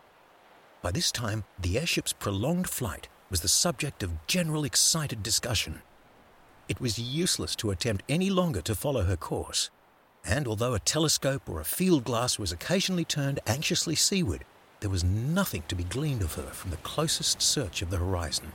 By 0.81 0.91
this 0.93 1.13
time, 1.13 1.45
the 1.59 1.79
airship's 1.79 2.15
prolonged 2.15 2.69
flight 2.71 3.09
was 3.31 3.43
the 3.43 3.49
subject 3.49 4.03
of 4.03 4.27
general 4.27 4.65
excited 4.65 5.23
discussion. 5.23 5.83
It 6.67 6.81
was 6.81 6.99
useless 6.99 7.55
to 7.57 7.71
attempt 7.71 8.05
any 8.09 8.31
longer 8.31 8.63
to 8.63 8.75
follow 8.75 9.03
her 9.03 9.17
course, 9.17 9.71
and 10.25 10.49
although 10.49 10.73
a 10.73 10.81
telescope 10.81 11.49
or 11.49 11.61
a 11.61 11.65
field 11.65 12.05
glass 12.05 12.39
was 12.39 12.53
occasionally 12.53 13.05
turned 13.05 13.41
anxiously 13.47 13.97
seaward, 13.97 14.45
there 14.81 14.91
was 14.91 15.05
nothing 15.05 15.63
to 15.69 15.75
be 15.75 15.85
gleaned 15.85 16.23
of 16.23 16.35
her 16.35 16.51
from 16.51 16.71
the 16.71 16.77
closest 16.79 17.43
search 17.43 17.83
of 17.83 17.91
the 17.91 17.99
horizon. 17.99 18.53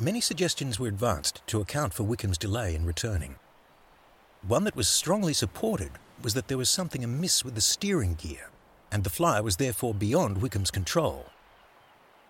Many 0.00 0.20
suggestions 0.20 0.78
were 0.78 0.86
advanced 0.86 1.42
to 1.48 1.60
account 1.60 1.92
for 1.92 2.04
Wickham's 2.04 2.38
delay 2.38 2.76
in 2.76 2.86
returning. 2.86 3.34
One 4.46 4.62
that 4.62 4.76
was 4.76 4.86
strongly 4.86 5.32
supported 5.32 5.90
was 6.22 6.34
that 6.34 6.46
there 6.46 6.56
was 6.56 6.68
something 6.68 7.02
amiss 7.02 7.44
with 7.44 7.56
the 7.56 7.60
steering 7.60 8.14
gear, 8.14 8.50
and 8.92 9.02
the 9.02 9.10
flyer 9.10 9.42
was 9.42 9.56
therefore 9.56 9.94
beyond 9.94 10.40
Wickham's 10.40 10.70
control. 10.70 11.26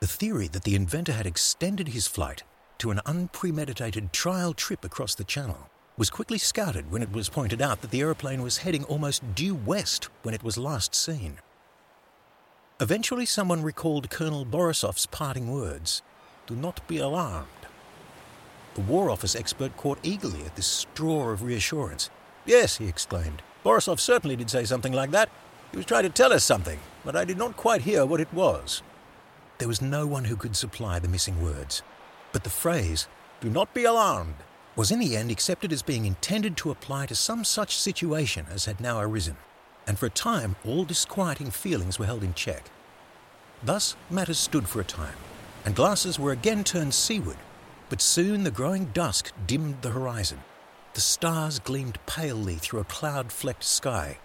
The 0.00 0.06
theory 0.06 0.48
that 0.48 0.64
the 0.64 0.76
inventor 0.76 1.12
had 1.12 1.26
extended 1.26 1.88
his 1.88 2.06
flight 2.06 2.42
to 2.78 2.90
an 2.90 3.02
unpremeditated 3.04 4.14
trial 4.14 4.54
trip 4.54 4.82
across 4.82 5.14
the 5.14 5.24
channel 5.24 5.68
was 5.98 6.08
quickly 6.08 6.38
scouted 6.38 6.90
when 6.90 7.02
it 7.02 7.12
was 7.12 7.28
pointed 7.28 7.60
out 7.60 7.82
that 7.82 7.90
the 7.90 8.00
aeroplane 8.00 8.40
was 8.40 8.58
heading 8.58 8.84
almost 8.84 9.34
due 9.34 9.54
west 9.54 10.08
when 10.22 10.34
it 10.34 10.42
was 10.42 10.56
last 10.56 10.94
seen. 10.94 11.36
Eventually, 12.80 13.26
someone 13.26 13.62
recalled 13.62 14.08
Colonel 14.08 14.46
Borisov's 14.46 15.04
parting 15.04 15.50
words 15.50 16.00
Do 16.46 16.56
not 16.56 16.86
be 16.88 16.96
alarmed. 16.96 17.57
The 18.78 18.84
War 18.84 19.10
Office 19.10 19.34
expert 19.34 19.76
caught 19.76 19.98
eagerly 20.04 20.44
at 20.44 20.54
this 20.54 20.68
straw 20.68 21.30
of 21.30 21.42
reassurance. 21.42 22.10
Yes, 22.46 22.76
he 22.76 22.86
exclaimed. 22.86 23.42
Borisov 23.64 23.98
certainly 23.98 24.36
did 24.36 24.50
say 24.50 24.64
something 24.64 24.92
like 24.92 25.10
that. 25.10 25.30
He 25.72 25.76
was 25.76 25.84
trying 25.84 26.04
to 26.04 26.10
tell 26.10 26.32
us 26.32 26.44
something, 26.44 26.78
but 27.04 27.16
I 27.16 27.24
did 27.24 27.38
not 27.38 27.56
quite 27.56 27.82
hear 27.82 28.06
what 28.06 28.20
it 28.20 28.32
was. 28.32 28.82
There 29.58 29.66
was 29.66 29.82
no 29.82 30.06
one 30.06 30.26
who 30.26 30.36
could 30.36 30.54
supply 30.54 31.00
the 31.00 31.08
missing 31.08 31.42
words. 31.42 31.82
But 32.30 32.44
the 32.44 32.50
phrase, 32.50 33.08
do 33.40 33.50
not 33.50 33.74
be 33.74 33.82
alarmed, 33.82 34.36
was 34.76 34.92
in 34.92 35.00
the 35.00 35.16
end 35.16 35.32
accepted 35.32 35.72
as 35.72 35.82
being 35.82 36.04
intended 36.04 36.56
to 36.58 36.70
apply 36.70 37.06
to 37.06 37.16
some 37.16 37.42
such 37.42 37.76
situation 37.76 38.46
as 38.48 38.66
had 38.66 38.80
now 38.80 39.00
arisen, 39.00 39.38
and 39.88 39.98
for 39.98 40.06
a 40.06 40.10
time 40.10 40.54
all 40.64 40.84
disquieting 40.84 41.50
feelings 41.50 41.98
were 41.98 42.06
held 42.06 42.22
in 42.22 42.32
check. 42.32 42.70
Thus 43.60 43.96
matters 44.08 44.38
stood 44.38 44.68
for 44.68 44.80
a 44.80 44.84
time, 44.84 45.16
and 45.64 45.74
glasses 45.74 46.16
were 46.16 46.30
again 46.30 46.62
turned 46.62 46.94
seaward 46.94 47.38
But 47.88 48.02
soon 48.02 48.44
the 48.44 48.50
growing 48.50 48.86
dusk 48.86 49.32
dimmed 49.46 49.80
the 49.80 49.90
horizon. 49.90 50.40
The 50.92 51.00
stars 51.00 51.58
gleamed 51.58 51.98
palely 52.06 52.56
through 52.56 52.80
a 52.80 52.84
cloud 52.84 53.32
flecked 53.32 53.64
sky, 53.64 54.18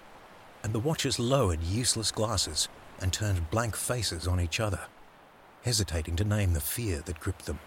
and 0.63 0.73
the 0.73 0.79
watchers 0.79 1.19
lowered 1.19 1.63
useless 1.63 2.11
glasses 2.11 2.67
and 2.99 3.13
turned 3.13 3.49
blank 3.51 3.75
faces 3.75 4.27
on 4.27 4.41
each 4.41 4.59
other, 4.59 4.81
hesitating 5.63 6.15
to 6.17 6.25
name 6.25 6.53
the 6.53 6.61
fear 6.61 7.01
that 7.05 7.19
gripped 7.19 7.45
them. 7.45 7.59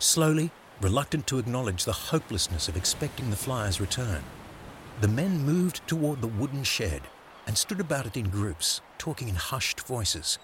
Slowly, 0.00 0.50
reluctant 0.80 1.26
to 1.28 1.38
acknowledge 1.38 1.84
the 1.84 1.92
hopelessness 1.92 2.68
of 2.68 2.76
expecting 2.76 3.30
the 3.30 3.36
flyer's 3.36 3.80
return, 3.80 4.22
the 5.00 5.08
men 5.08 5.44
moved 5.44 5.86
toward 5.86 6.20
the 6.20 6.26
wooden 6.26 6.64
shed 6.64 7.02
and 7.46 7.56
stood 7.56 7.78
about 7.80 8.06
it 8.06 8.16
in 8.16 8.28
groups, 8.28 8.80
talking 8.98 9.28
in 9.28 9.36
hushed 9.36 9.80
voices. 9.80 10.38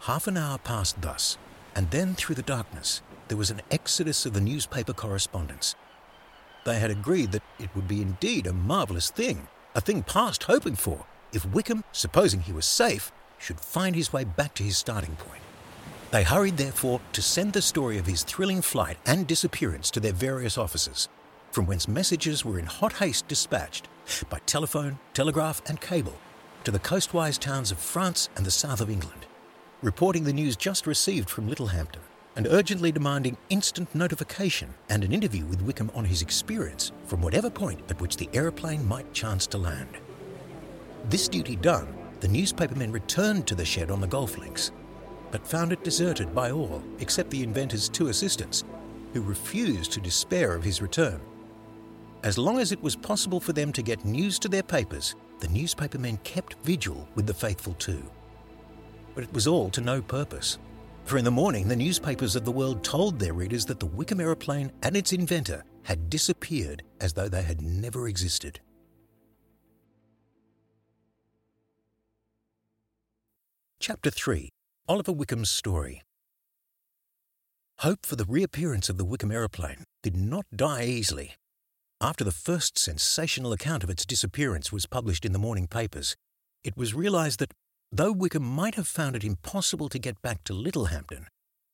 Half 0.00 0.26
an 0.26 0.38
hour 0.38 0.56
passed 0.56 1.02
thus, 1.02 1.36
and 1.76 1.90
then 1.90 2.14
through 2.14 2.36
the 2.36 2.42
darkness 2.42 3.02
there 3.30 3.36
was 3.36 3.52
an 3.52 3.62
exodus 3.70 4.26
of 4.26 4.32
the 4.32 4.40
newspaper 4.40 4.92
correspondents. 4.92 5.76
They 6.64 6.80
had 6.80 6.90
agreed 6.90 7.30
that 7.30 7.44
it 7.60 7.70
would 7.76 7.86
be 7.86 8.02
indeed 8.02 8.48
a 8.48 8.52
marvellous 8.52 9.08
thing, 9.08 9.46
a 9.72 9.80
thing 9.80 10.02
past 10.02 10.42
hoping 10.42 10.74
for, 10.74 11.06
if 11.32 11.46
Wickham, 11.46 11.84
supposing 11.92 12.40
he 12.40 12.52
was 12.52 12.66
safe, 12.66 13.12
should 13.38 13.60
find 13.60 13.94
his 13.94 14.12
way 14.12 14.24
back 14.24 14.52
to 14.54 14.64
his 14.64 14.76
starting 14.76 15.14
point. 15.14 15.42
They 16.10 16.24
hurried, 16.24 16.56
therefore, 16.56 17.00
to 17.12 17.22
send 17.22 17.52
the 17.52 17.62
story 17.62 17.98
of 17.98 18.06
his 18.06 18.24
thrilling 18.24 18.62
flight 18.62 18.98
and 19.06 19.28
disappearance 19.28 19.92
to 19.92 20.00
their 20.00 20.12
various 20.12 20.58
offices, 20.58 21.08
from 21.52 21.66
whence 21.66 21.86
messages 21.86 22.44
were 22.44 22.58
in 22.58 22.66
hot 22.66 22.94
haste 22.94 23.28
dispatched 23.28 23.86
by 24.28 24.40
telephone, 24.40 24.98
telegraph, 25.14 25.62
and 25.68 25.80
cable 25.80 26.18
to 26.64 26.72
the 26.72 26.80
coastwise 26.80 27.38
towns 27.38 27.70
of 27.70 27.78
France 27.78 28.28
and 28.34 28.44
the 28.44 28.50
south 28.50 28.80
of 28.80 28.90
England, 28.90 29.24
reporting 29.82 30.24
the 30.24 30.32
news 30.32 30.56
just 30.56 30.84
received 30.84 31.30
from 31.30 31.48
Littlehampton 31.48 32.02
and 32.36 32.46
urgently 32.46 32.92
demanding 32.92 33.36
instant 33.48 33.92
notification 33.94 34.72
and 34.88 35.04
an 35.04 35.12
interview 35.12 35.44
with 35.46 35.62
Wickham 35.62 35.90
on 35.94 36.04
his 36.04 36.22
experience 36.22 36.92
from 37.06 37.20
whatever 37.20 37.50
point 37.50 37.80
at 37.88 38.00
which 38.00 38.16
the 38.16 38.28
aeroplane 38.32 38.86
might 38.86 39.12
chance 39.12 39.46
to 39.48 39.58
land. 39.58 39.98
This 41.08 41.28
duty 41.28 41.56
done, 41.56 41.88
the 42.20 42.28
newspapermen 42.28 42.92
returned 42.92 43.46
to 43.46 43.54
the 43.54 43.64
shed 43.64 43.90
on 43.90 44.00
the 44.00 44.06
golf 44.06 44.38
links, 44.38 44.70
but 45.30 45.46
found 45.46 45.72
it 45.72 45.84
deserted 45.84 46.34
by 46.34 46.50
all 46.50 46.82
except 46.98 47.30
the 47.30 47.42
inventor's 47.42 47.88
two 47.88 48.08
assistants, 48.08 48.64
who 49.12 49.22
refused 49.22 49.92
to 49.92 50.00
despair 50.00 50.54
of 50.54 50.62
his 50.62 50.80
return. 50.80 51.20
As 52.22 52.36
long 52.36 52.60
as 52.60 52.70
it 52.70 52.82
was 52.82 52.94
possible 52.94 53.40
for 53.40 53.52
them 53.52 53.72
to 53.72 53.82
get 53.82 54.04
news 54.04 54.38
to 54.40 54.48
their 54.48 54.62
papers, 54.62 55.14
the 55.40 55.48
newspapermen 55.48 56.18
kept 56.18 56.54
vigil 56.62 57.08
with 57.14 57.26
the 57.26 57.34
faithful 57.34 57.74
two. 57.74 58.02
But 59.14 59.24
it 59.24 59.32
was 59.32 59.46
all 59.46 59.70
to 59.70 59.80
no 59.80 60.02
purpose. 60.02 60.58
For 61.04 61.18
in 61.18 61.24
the 61.24 61.30
morning, 61.30 61.66
the 61.66 61.76
newspapers 61.76 62.36
of 62.36 62.44
the 62.44 62.52
world 62.52 62.84
told 62.84 63.18
their 63.18 63.32
readers 63.32 63.64
that 63.66 63.80
the 63.80 63.86
Wickham 63.86 64.20
aeroplane 64.20 64.70
and 64.82 64.96
its 64.96 65.12
inventor 65.12 65.64
had 65.82 66.08
disappeared 66.08 66.82
as 67.00 67.12
though 67.12 67.28
they 67.28 67.42
had 67.42 67.60
never 67.60 68.06
existed. 68.06 68.60
Chapter 73.80 74.10
3 74.10 74.50
Oliver 74.88 75.12
Wickham's 75.12 75.50
Story 75.50 76.02
Hope 77.78 78.04
for 78.04 78.14
the 78.14 78.26
reappearance 78.26 78.90
of 78.90 78.98
the 78.98 79.06
Wickham 79.06 79.32
aeroplane 79.32 79.84
did 80.02 80.16
not 80.16 80.44
die 80.54 80.84
easily. 80.84 81.36
After 81.98 82.24
the 82.24 82.30
first 82.30 82.78
sensational 82.78 83.52
account 83.52 83.82
of 83.82 83.88
its 83.88 84.04
disappearance 84.04 84.70
was 84.70 84.84
published 84.84 85.24
in 85.24 85.32
the 85.32 85.38
morning 85.38 85.66
papers, 85.66 86.14
it 86.62 86.76
was 86.76 86.92
realized 86.92 87.38
that 87.40 87.54
though 87.92 88.12
Wickham 88.12 88.44
might 88.44 88.76
have 88.76 88.88
found 88.88 89.16
it 89.16 89.24
impossible 89.24 89.88
to 89.88 89.98
get 89.98 90.22
back 90.22 90.44
to 90.44 90.52
Littlehampton, 90.52 91.26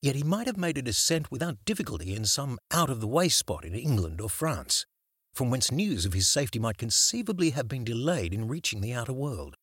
yet 0.03 0.17
he 0.17 0.23
might 0.23 0.47
have 0.47 0.57
made 0.57 0.79
a 0.79 0.83
descent 0.83 1.31
without 1.31 1.65
difficulty 1.65 2.15
in 2.15 2.25
some 2.25 2.59
out 2.73 2.91
of 2.91 3.01
the 3.01 3.07
way 3.07 3.29
spot 3.29 3.65
in 3.65 3.75
England 3.75 4.21
or 4.21 4.31
France, 4.31 4.87
from 5.35 5.51
whence 5.51 5.71
news 5.71 6.07
of 6.07 6.15
his 6.15 6.27
safety 6.27 6.59
might 6.59 6.79
conceivably 6.79 7.51
have 7.51 7.69
been 7.69 7.85
delayed 7.85 8.33
in 8.33 8.49
reaching 8.49 8.81
the 8.81 8.93
outer 8.93 9.13
world. 9.13 9.55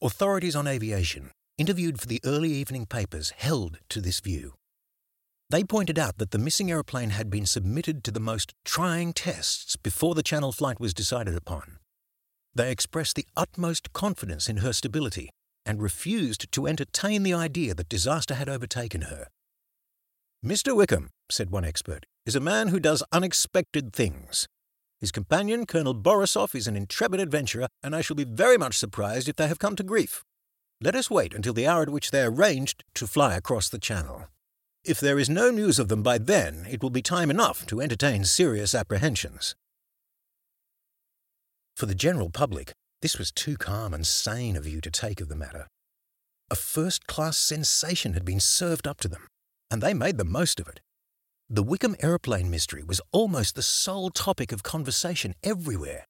Authorities 0.00 0.54
on 0.54 0.66
aviation, 0.66 1.30
interviewed 1.58 2.00
for 2.00 2.06
the 2.06 2.20
early 2.24 2.50
evening 2.50 2.86
papers, 2.86 3.30
held 3.36 3.78
to 3.88 4.00
this 4.00 4.20
view. 4.20 4.54
They 5.50 5.64
pointed 5.64 5.98
out 5.98 6.18
that 6.18 6.30
the 6.30 6.38
missing 6.38 6.70
aeroplane 6.70 7.10
had 7.10 7.30
been 7.30 7.46
submitted 7.46 8.02
to 8.04 8.10
the 8.10 8.20
most 8.20 8.54
trying 8.64 9.12
tests 9.12 9.76
before 9.76 10.14
the 10.14 10.22
Channel 10.22 10.52
flight 10.52 10.80
was 10.80 10.94
decided 10.94 11.36
upon. 11.36 11.78
They 12.54 12.70
expressed 12.70 13.16
the 13.16 13.26
utmost 13.36 13.92
confidence 13.92 14.48
in 14.48 14.58
her 14.58 14.72
stability 14.72 15.30
and 15.66 15.82
refused 15.82 16.52
to 16.52 16.66
entertain 16.66 17.22
the 17.22 17.34
idea 17.34 17.74
that 17.74 17.88
disaster 17.88 18.34
had 18.34 18.48
overtaken 18.48 19.02
her. 19.02 19.28
Mr. 20.44 20.76
Wickham, 20.76 21.10
said 21.30 21.50
one 21.50 21.64
expert, 21.64 22.04
is 22.26 22.36
a 22.36 22.40
man 22.40 22.68
who 22.68 22.78
does 22.78 23.02
unexpected 23.12 23.92
things. 23.92 24.46
His 25.00 25.10
companion, 25.10 25.66
Colonel 25.66 25.94
Borisoff, 25.94 26.54
is 26.54 26.66
an 26.66 26.76
intrepid 26.76 27.20
adventurer, 27.20 27.66
and 27.82 27.94
I 27.94 28.02
shall 28.02 28.16
be 28.16 28.24
very 28.24 28.56
much 28.56 28.78
surprised 28.78 29.28
if 29.28 29.36
they 29.36 29.48
have 29.48 29.58
come 29.58 29.74
to 29.76 29.82
grief. 29.82 30.22
Let 30.80 30.94
us 30.94 31.10
wait 31.10 31.34
until 31.34 31.54
the 31.54 31.66
hour 31.66 31.82
at 31.82 31.90
which 31.90 32.10
they 32.10 32.22
are 32.22 32.30
arranged 32.30 32.84
to 32.94 33.06
fly 33.06 33.34
across 33.34 33.68
the 33.68 33.78
Channel. 33.78 34.26
If 34.84 35.00
there 35.00 35.18
is 35.18 35.30
no 35.30 35.50
news 35.50 35.78
of 35.78 35.88
them 35.88 36.02
by 36.02 36.18
then, 36.18 36.66
it 36.70 36.82
will 36.82 36.90
be 36.90 37.02
time 37.02 37.30
enough 37.30 37.66
to 37.66 37.80
entertain 37.80 38.24
serious 38.24 38.74
apprehensions. 38.74 39.56
For 41.76 41.86
the 41.86 41.94
general 41.94 42.30
public, 42.30 42.72
this 43.02 43.18
was 43.18 43.32
too 43.32 43.56
calm 43.56 43.92
and 43.92 44.06
sane 44.06 44.56
a 44.56 44.60
view 44.60 44.80
to 44.80 44.90
take 44.90 45.20
of 45.20 45.28
the 45.28 45.36
matter. 45.36 45.66
A 46.50 46.54
first 46.54 47.06
class 47.06 47.36
sensation 47.36 48.14
had 48.14 48.24
been 48.24 48.40
served 48.40 48.86
up 48.86 49.00
to 49.00 49.08
them, 49.08 49.26
and 49.70 49.82
they 49.82 49.94
made 49.94 50.18
the 50.18 50.24
most 50.24 50.60
of 50.60 50.68
it. 50.68 50.80
The 51.50 51.62
Wickham 51.62 51.96
aeroplane 52.00 52.50
mystery 52.50 52.82
was 52.82 53.00
almost 53.12 53.54
the 53.54 53.62
sole 53.62 54.10
topic 54.10 54.52
of 54.52 54.62
conversation 54.62 55.34
everywhere, 55.42 56.06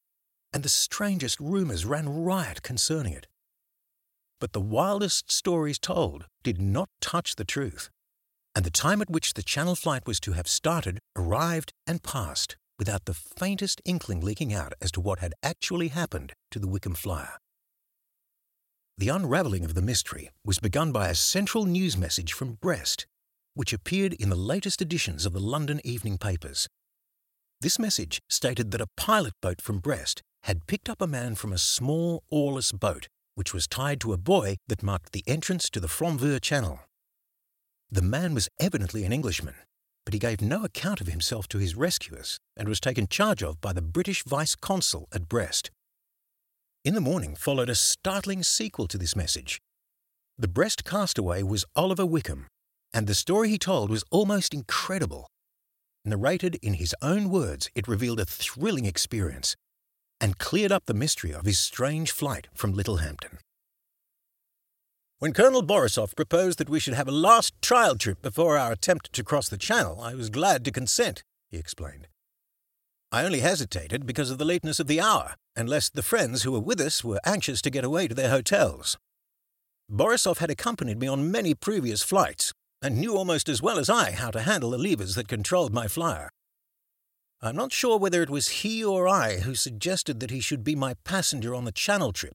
and 0.53 0.63
the 0.63 0.69
strangest 0.69 1.41
rumours 1.41 1.85
ran 1.85 2.09
riot 2.09 2.63
concerning 2.63 3.15
it. 3.15 3.27
But 4.41 4.53
the 4.53 4.61
wildest 4.61 5.33
stories 5.33 5.79
told 5.79 6.27
did 6.43 6.61
not 6.61 6.89
touch 7.01 7.37
the 7.37 7.45
truth 7.45 7.91
and 8.55 8.65
the 8.65 8.71
time 8.71 9.03
at 9.03 9.11
which 9.11 9.35
the 9.35 9.43
Channel 9.43 9.75
flight 9.75 10.07
was 10.07 10.21
to 10.21 10.33
have 10.33 10.47
started 10.47 11.01
arrived 11.17 11.73
and 11.87 12.03
passed 12.03 12.57
without 12.79 13.05
the 13.05 13.15
faintest 13.15 13.81
inkling 13.85 14.21
leaking 14.21 14.53
out 14.53 14.73
as 14.81 14.91
to 14.93 15.01
what 15.01 15.21
had 15.21 15.35
actually 15.43 15.89
happened 15.89 16.33
to 16.51 16.59
the 16.59 16.69
Wickham 16.69 16.95
flyer. 16.95 17.39
The 18.97 19.09
unravelling 19.09 19.65
of 19.65 19.75
the 19.75 19.83
mystery 19.83 20.31
was 20.45 20.59
begun 20.59 20.93
by 20.93 21.09
a 21.09 21.15
central 21.15 21.67
news 21.67 21.97
message 21.97 22.33
from 22.33 22.59
Brest, 22.61 23.07
which 23.55 23.73
appeared 23.73 24.13
in 24.15 24.29
the 24.29 24.37
latest 24.37 24.81
editions 24.81 25.27
of 25.27 25.33
the 25.33 25.41
London 25.41 25.81
evening 25.85 26.19
papers. 26.19 26.69
This 27.61 27.79
message 27.79 28.21
stated 28.29 28.71
that 28.71 28.81
a 28.81 28.89
pilot 28.97 29.35
boat 29.41 29.61
from 29.61 29.79
Brest 29.79 30.23
had 30.45 30.67
picked 30.67 30.89
up 30.89 31.01
a 31.01 31.07
man 31.07 31.35
from 31.35 31.53
a 31.53 31.59
small 31.59 32.23
oarless 32.31 32.73
boat 32.73 33.09
which 33.35 33.53
was 33.53 33.67
tied 33.67 34.01
to 34.01 34.13
a 34.13 34.17
buoy 34.17 34.59
that 34.69 34.83
marked 34.83 35.13
the 35.13 35.25
entrance 35.27 35.69
to 35.71 35.81
the 35.81 35.89
Fromveur 35.89 36.41
Channel. 36.41 36.81
The 37.91 38.03
man 38.03 38.35
was 38.35 38.49
evidently 38.61 39.05
an 39.05 39.13
Englishman, 39.13 39.55
but 40.05 40.15
he 40.15 40.21
gave 40.21 40.41
no 40.41 40.65
account 40.65 41.01
of 41.01 41.07
himself 41.07 41.49
to 41.49 41.59
his 41.59 41.75
rescuers 41.75 42.39
and 42.57 42.69
was 42.69 42.81
taken 42.81 43.07
charge 43.07 43.43
of 43.43 43.61
by 43.61 43.73
the 43.73 43.83
British 43.83 44.23
Vice 44.25 44.55
Consul 44.55 45.09
at 45.13 45.29
Brest. 45.29 45.71
In 46.85 46.95
the 46.95 47.01
morning 47.01 47.35
followed 47.35 47.71
a 47.71 47.75
startling 47.75 48.43
sequel 48.43 48.87
to 48.89 48.99
this 48.99 49.17
message. 49.17 49.61
The 50.39 50.49
Brest 50.49 50.85
castaway 50.85 51.43
was 51.43 51.65
Oliver 51.75 52.05
Wickham, 52.05 52.49
and 52.93 53.07
the 53.07 53.15
story 53.15 53.49
he 53.49 53.59
told 53.59 53.89
was 53.89 54.05
almost 54.11 54.53
incredible. 54.53 55.29
Narrated 56.05 56.59
in 56.61 56.75
his 56.75 56.95
own 57.01 57.31
words, 57.31 57.71
it 57.75 57.89
revealed 57.89 58.21
a 58.21 58.27
thrilling 58.27 58.85
experience 58.85 59.57
and 60.21 60.39
cleared 60.39 60.73
up 60.73 60.85
the 60.87 60.95
mystery 60.95 61.33
of 61.33 61.47
his 61.47 61.59
strange 61.59 62.11
flight 62.11 62.49
from 62.55 62.75
Littlehampton. 62.75 63.39
When 65.25 65.33
Colonel 65.33 65.63
Borisoff 65.63 66.15
proposed 66.15 66.59
that 66.59 66.69
we 66.69 66.79
should 66.79 66.93
have 66.93 67.09
a 67.09 67.11
last 67.11 67.55
trial 67.63 67.97
trip 67.97 68.21
before 68.21 68.59
our 68.59 68.73
attempt 68.73 69.11
to 69.15 69.25
cross 69.25 69.49
the 69.49 69.57
Channel, 69.57 69.99
I 70.03 70.15
was 70.15 70.29
glad 70.29 70.67
to 70.67 70.71
consent, 70.71 71.25
he 71.51 71.57
explained. 71.57 72.09
I 73.11 73.25
only 73.25 73.41
hesitated 73.41 74.05
because 74.05 74.31
of 74.31 74.37
the 74.37 74.45
lateness 74.45 74.81
of 74.81 74.87
the 74.87 75.01
hour, 75.01 75.37
and 75.57 75.67
lest 75.67 75.95
the 75.95 76.03
friends 76.03 76.43
who 76.43 76.53
were 76.53 76.61
with 76.61 76.79
us 76.79 77.03
were 77.03 77.21
anxious 77.25 77.63
to 77.63 77.71
get 77.71 77.85
away 77.87 78.07
to 78.07 78.15
their 78.15 78.29
hotels. 78.29 78.99
Borisoff 79.91 80.41
had 80.41 80.51
accompanied 80.51 81.01
me 81.01 81.07
on 81.07 81.31
many 81.31 81.55
previous 81.55 82.03
flights, 82.03 82.53
and 82.83 82.99
knew 82.99 83.17
almost 83.17 83.49
as 83.49 83.63
well 83.63 83.79
as 83.79 83.89
I 83.89 84.11
how 84.11 84.31
to 84.31 84.43
handle 84.43 84.73
the 84.73 84.77
levers 84.77 85.15
that 85.15 85.27
controlled 85.27 85.73
my 85.73 85.89
flyer. 85.89 86.29
I'm 87.41 87.57
not 87.57 87.73
sure 87.73 87.99
whether 87.99 88.23
it 88.23 88.29
was 88.29 88.61
he 88.61 88.85
or 88.85 89.09
I 89.09 89.39
who 89.39 89.55
suggested 89.55 90.21
that 90.21 90.31
he 90.31 90.41
should 90.41 90.63
be 90.63 90.77
my 90.77 90.97
passenger 91.03 91.55
on 91.55 91.65
the 91.65 91.73
Channel 91.73 92.13
trip, 92.13 92.35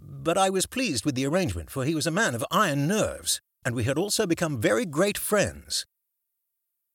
but 0.00 0.38
I 0.38 0.50
was 0.50 0.66
pleased 0.66 1.04
with 1.04 1.14
the 1.14 1.26
arrangement, 1.26 1.70
for 1.70 1.84
he 1.84 1.94
was 1.94 2.06
a 2.06 2.10
man 2.10 2.34
of 2.34 2.44
iron 2.50 2.86
nerves, 2.86 3.40
and 3.64 3.74
we 3.74 3.84
had 3.84 3.98
also 3.98 4.26
become 4.26 4.60
very 4.60 4.84
great 4.84 5.18
friends. 5.18 5.86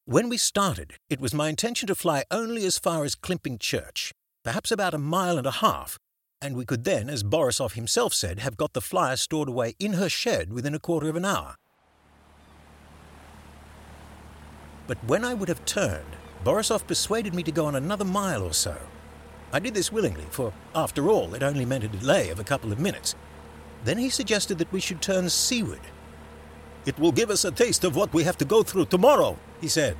When 0.06 0.30
we 0.30 0.38
started, 0.38 0.94
it 1.10 1.22
was 1.22 1.34
my 1.34 1.50
intention 1.50 1.88
to 1.88 1.96
fly 1.96 2.24
only 2.32 2.66
as 2.66 2.80
far 2.80 3.04
as 3.04 3.16
Climping 3.16 3.60
Church, 3.60 4.12
perhaps 4.44 4.72
about 4.72 4.94
a 4.94 4.98
mile 4.98 5.38
and 5.38 5.46
a 5.46 5.52
half, 5.52 6.00
and 6.42 6.56
we 6.56 6.66
could 6.66 6.84
then, 6.84 7.10
as 7.10 7.24
Borisov 7.24 7.74
himself 7.74 8.14
said, 8.14 8.40
have 8.40 8.58
got 8.58 8.74
the 8.74 8.82
flyer 8.82 9.16
stored 9.16 9.50
away 9.50 9.76
in 9.78 9.94
her 9.94 10.10
shed 10.10 10.52
within 10.52 10.74
a 10.74 10.80
quarter 10.80 11.10
of 11.10 11.16
an 11.16 11.26
hour. 11.26 11.56
But 14.88 14.98
when 15.04 15.24
I 15.24 15.36
would 15.36 15.50
have 15.50 15.66
turned, 15.66 16.16
Borisov 16.44 16.88
persuaded 16.88 17.36
me 17.36 17.44
to 17.44 17.52
go 17.52 17.66
on 17.68 17.76
another 17.76 18.06
mile 18.06 18.42
or 18.42 18.54
so. 18.54 18.78
I 19.52 19.60
did 19.60 19.74
this 19.74 19.92
willingly, 19.92 20.26
for 20.30 20.54
after 20.76 21.10
all, 21.10 21.34
it 21.34 21.44
only 21.44 21.66
meant 21.66 21.84
a 21.84 21.88
delay 21.88 22.30
of 22.30 22.40
a 22.40 22.44
couple 22.44 22.72
of 22.72 22.80
minutes. 22.80 23.16
Then 23.84 23.98
he 23.98 24.10
suggested 24.10 24.58
that 24.60 24.72
we 24.72 24.80
should 24.80 25.02
turn 25.02 25.30
seaward. 25.30 25.82
It 26.86 27.00
will 27.00 27.12
give 27.12 27.30
us 27.30 27.46
a 27.46 27.52
taste 27.52 27.84
of 27.84 27.96
what 27.96 28.14
we 28.14 28.24
have 28.24 28.38
to 28.38 28.46
go 28.46 28.64
through 28.64 28.86
tomorrow, 28.86 29.38
he 29.60 29.68
said. 29.68 29.98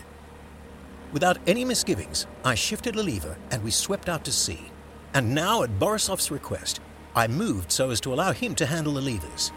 Without 1.12 1.40
any 1.48 1.66
misgivings, 1.66 2.28
I 2.46 2.56
shifted 2.56 2.96
a 2.96 3.04
lever 3.04 3.38
and 3.52 3.64
we 3.64 3.72
swept 3.72 4.08
out 4.08 4.24
to 4.26 4.32
sea. 4.32 4.72
And 5.14 5.34
now, 5.34 5.64
at 5.64 5.80
Borisov's 5.80 6.30
request, 6.30 6.80
I 7.16 7.28
moved 7.28 7.72
so 7.72 7.90
as 7.90 8.00
to 8.02 8.14
allow 8.14 8.32
him 8.32 8.54
to 8.56 8.66
handle 8.68 8.94
the 8.94 9.02
levers. 9.02 9.52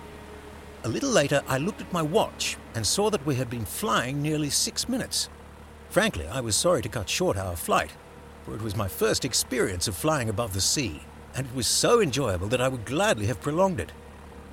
A 0.84 0.88
little 0.88 1.10
later, 1.10 1.42
I 1.46 1.58
looked 1.58 1.82
at 1.82 1.92
my 1.92 2.02
watch 2.02 2.56
and 2.74 2.86
saw 2.86 3.10
that 3.10 3.24
we 3.26 3.34
had 3.34 3.50
been 3.50 3.66
flying 3.66 4.22
nearly 4.22 4.48
six 4.48 4.88
minutes. 4.88 5.28
Frankly, 5.90 6.26
I 6.26 6.40
was 6.40 6.56
sorry 6.56 6.80
to 6.82 6.88
cut 6.88 7.08
short 7.08 7.36
our 7.36 7.54
flight, 7.54 7.92
for 8.44 8.54
it 8.54 8.62
was 8.62 8.76
my 8.76 8.88
first 8.88 9.24
experience 9.24 9.88
of 9.88 9.96
flying 9.96 10.28
above 10.28 10.52
the 10.52 10.60
sea, 10.60 11.02
and 11.34 11.46
it 11.46 11.54
was 11.54 11.66
so 11.66 12.00
enjoyable 12.00 12.48
that 12.48 12.60
I 12.60 12.68
would 12.68 12.84
gladly 12.84 13.26
have 13.26 13.40
prolonged 13.40 13.80
it. 13.80 13.92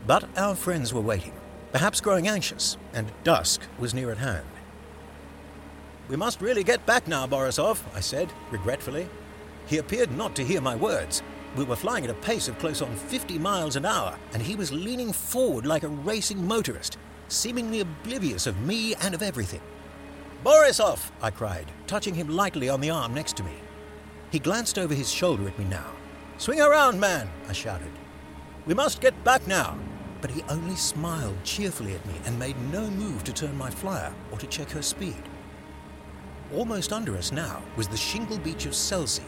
But 0.08 0.26
our 0.38 0.56
friends 0.56 0.94
were 0.94 1.02
waiting, 1.02 1.34
perhaps 1.72 2.02
growing 2.02 2.28
anxious, 2.28 2.78
and 2.94 3.12
dusk 3.24 3.62
was 3.78 3.94
near 3.94 4.12
at 4.12 4.18
hand. 4.18 4.46
We 6.08 6.16
must 6.16 6.42
really 6.42 6.64
get 6.64 6.86
back 6.86 7.08
now, 7.08 7.28
Borisov, 7.28 7.80
I 7.94 8.00
said, 8.00 8.32
regretfully. 8.50 9.08
He 9.68 9.78
appeared 9.78 10.12
not 10.12 10.36
to 10.36 10.46
hear 10.46 10.62
my 10.62 10.76
words. 10.76 11.22
We 11.56 11.64
were 11.64 11.76
flying 11.76 12.04
at 12.04 12.10
a 12.10 12.16
pace 12.16 12.48
of 12.48 12.58
close 12.58 12.82
on 12.82 12.96
50 12.96 13.38
miles 13.38 13.76
an 13.76 13.86
hour, 13.86 14.18
and 14.34 14.42
he 14.42 14.56
was 14.56 14.72
leaning 14.72 15.14
forward 15.14 15.66
like 15.66 15.84
a 15.84 15.88
racing 15.88 16.48
motorist, 16.48 16.98
seemingly 17.28 17.82
oblivious 17.82 18.48
of 18.48 18.60
me 18.62 18.96
and 18.96 19.14
of 19.14 19.22
everything. 19.22 19.62
Borisov, 20.44 21.12
I 21.22 21.32
cried, 21.32 21.68
touching 21.86 22.16
him 22.16 22.30
lightly 22.30 22.70
on 22.70 22.82
the 22.82 22.90
arm 22.90 23.14
next 23.14 23.36
to 23.38 23.44
me. 23.44 23.54
He 24.32 24.40
glanced 24.40 24.78
over 24.78 24.94
his 24.94 25.12
shoulder 25.12 25.48
at 25.48 25.58
me 25.58 25.66
now. 25.66 25.92
Swing 26.38 26.62
around, 26.62 27.00
man, 27.00 27.30
I 27.48 27.54
shouted. 27.54 27.92
We 28.66 28.74
must 28.74 29.02
get 29.02 29.24
back 29.24 29.46
now. 29.48 29.78
But 30.22 30.32
he 30.32 30.44
only 30.50 30.76
smiled 30.76 31.38
cheerfully 31.44 31.96
at 31.96 32.06
me 32.06 32.14
and 32.26 32.38
made 32.38 32.60
no 32.72 32.90
move 32.90 33.24
to 33.24 33.34
turn 33.34 33.58
my 33.58 33.70
flyer 33.70 34.14
or 34.32 34.38
to 34.38 34.48
check 34.48 34.70
her 34.72 34.82
speed. 34.82 35.24
Almost 36.54 36.92
under 36.92 37.16
us 37.16 37.32
now 37.32 37.62
was 37.76 37.88
the 37.88 37.98
shingle 37.98 38.38
beach 38.38 38.66
of 38.66 38.74
Selsey. 38.74 39.24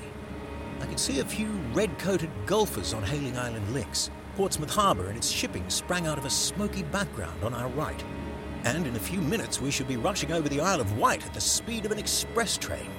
I 0.81 0.85
could 0.85 0.99
see 0.99 1.19
a 1.19 1.25
few 1.25 1.47
red 1.73 1.97
coated 1.97 2.29
golfers 2.45 2.93
on 2.93 3.03
Hayling 3.03 3.37
Island 3.37 3.73
links. 3.73 4.09
Portsmouth 4.35 4.71
Harbour 4.71 5.07
and 5.07 5.17
its 5.17 5.29
shipping 5.29 5.69
sprang 5.69 6.07
out 6.07 6.17
of 6.17 6.25
a 6.25 6.29
smoky 6.29 6.83
background 6.83 7.43
on 7.43 7.53
our 7.53 7.69
right. 7.69 8.03
And 8.63 8.85
in 8.85 8.95
a 8.95 8.99
few 8.99 9.21
minutes 9.21 9.61
we 9.61 9.71
should 9.71 9.87
be 9.87 9.97
rushing 9.97 10.31
over 10.31 10.49
the 10.49 10.61
Isle 10.61 10.81
of 10.81 10.97
Wight 10.97 11.25
at 11.25 11.33
the 11.33 11.41
speed 11.41 11.85
of 11.85 11.91
an 11.91 11.99
express 11.99 12.57
train. 12.57 12.89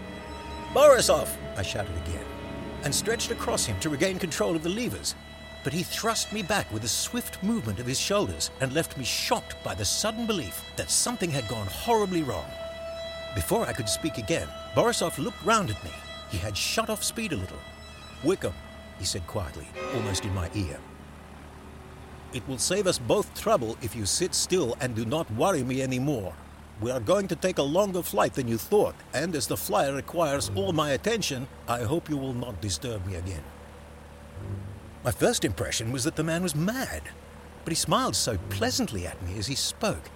Borisov! 0.75 1.29
I 1.55 1.63
shouted 1.63 1.95
again, 2.07 2.25
and 2.83 2.95
stretched 2.95 3.31
across 3.31 3.67
him 3.67 3.79
to 3.81 3.91
regain 3.91 4.19
control 4.19 4.57
of 4.57 4.63
the 4.63 4.71
levers. 4.71 5.15
But 5.65 5.75
he 5.75 5.83
thrust 5.83 6.33
me 6.33 6.43
back 6.43 6.73
with 6.73 6.83
a 6.85 6.89
swift 6.89 7.43
movement 7.43 7.79
of 7.79 7.87
his 7.87 8.01
shoulders 8.01 8.51
and 8.61 8.73
left 8.73 8.97
me 8.97 9.05
shocked 9.05 9.63
by 9.63 9.75
the 9.75 9.85
sudden 9.85 10.27
belief 10.27 10.65
that 10.77 10.91
something 10.91 11.31
had 11.31 11.47
gone 11.47 11.67
horribly 11.67 12.23
wrong. 12.23 12.51
Before 13.35 13.67
I 13.67 13.75
could 13.75 13.89
speak 13.89 14.17
again, 14.17 14.49
Borisov 14.75 15.19
looked 15.19 15.45
round 15.45 15.71
at 15.71 15.85
me. 15.85 15.91
He 16.31 16.39
had 16.39 16.57
shut 16.57 16.89
off 16.89 17.05
speed 17.05 17.33
a 17.33 17.37
little. 17.37 17.59
Wickham, 18.25 18.55
he 18.99 19.05
said 19.05 19.27
quietly, 19.27 19.67
almost 19.95 20.25
in 20.25 20.35
my 20.35 20.51
ear. 20.55 20.79
It 22.33 22.49
will 22.49 22.59
save 22.59 22.87
us 22.87 22.99
both 22.99 23.39
trouble 23.39 23.77
if 23.83 23.95
you 23.95 24.07
sit 24.07 24.35
still 24.35 24.75
and 24.81 24.95
do 24.95 25.05
not 25.05 25.31
worry 25.33 25.63
me 25.63 25.83
any 25.83 25.99
more. 25.99 26.33
We 26.81 26.91
are 26.91 27.01
going 27.01 27.29
to 27.29 27.37
take 27.37 27.59
a 27.59 27.63
longer 27.63 28.03
flight 28.03 28.35
than 28.35 28.49
you 28.49 28.59
thought, 28.59 28.95
and 29.15 29.37
as 29.37 29.47
the 29.47 29.57
flyer 29.57 29.95
requires 29.95 30.51
all 30.55 30.73
my 30.73 30.91
attention, 30.91 31.47
I 31.69 31.83
hope 31.83 32.09
you 32.09 32.17
will 32.17 32.35
not 32.35 32.61
disturb 32.61 33.07
me 33.07 33.15
again. 33.15 33.43
My 35.05 35.11
first 35.11 35.45
impression 35.45 35.93
was 35.93 36.05
that 36.05 36.17
the 36.17 36.25
man 36.25 36.43
was 36.43 36.55
mad, 36.55 37.03
but 37.65 37.71
he 37.71 37.77
smiled 37.77 38.17
so 38.17 38.39
pleasantly 38.51 39.07
at 39.07 39.23
me 39.23 39.39
as 39.39 39.47
he 39.47 39.55
spoke, 39.55 40.11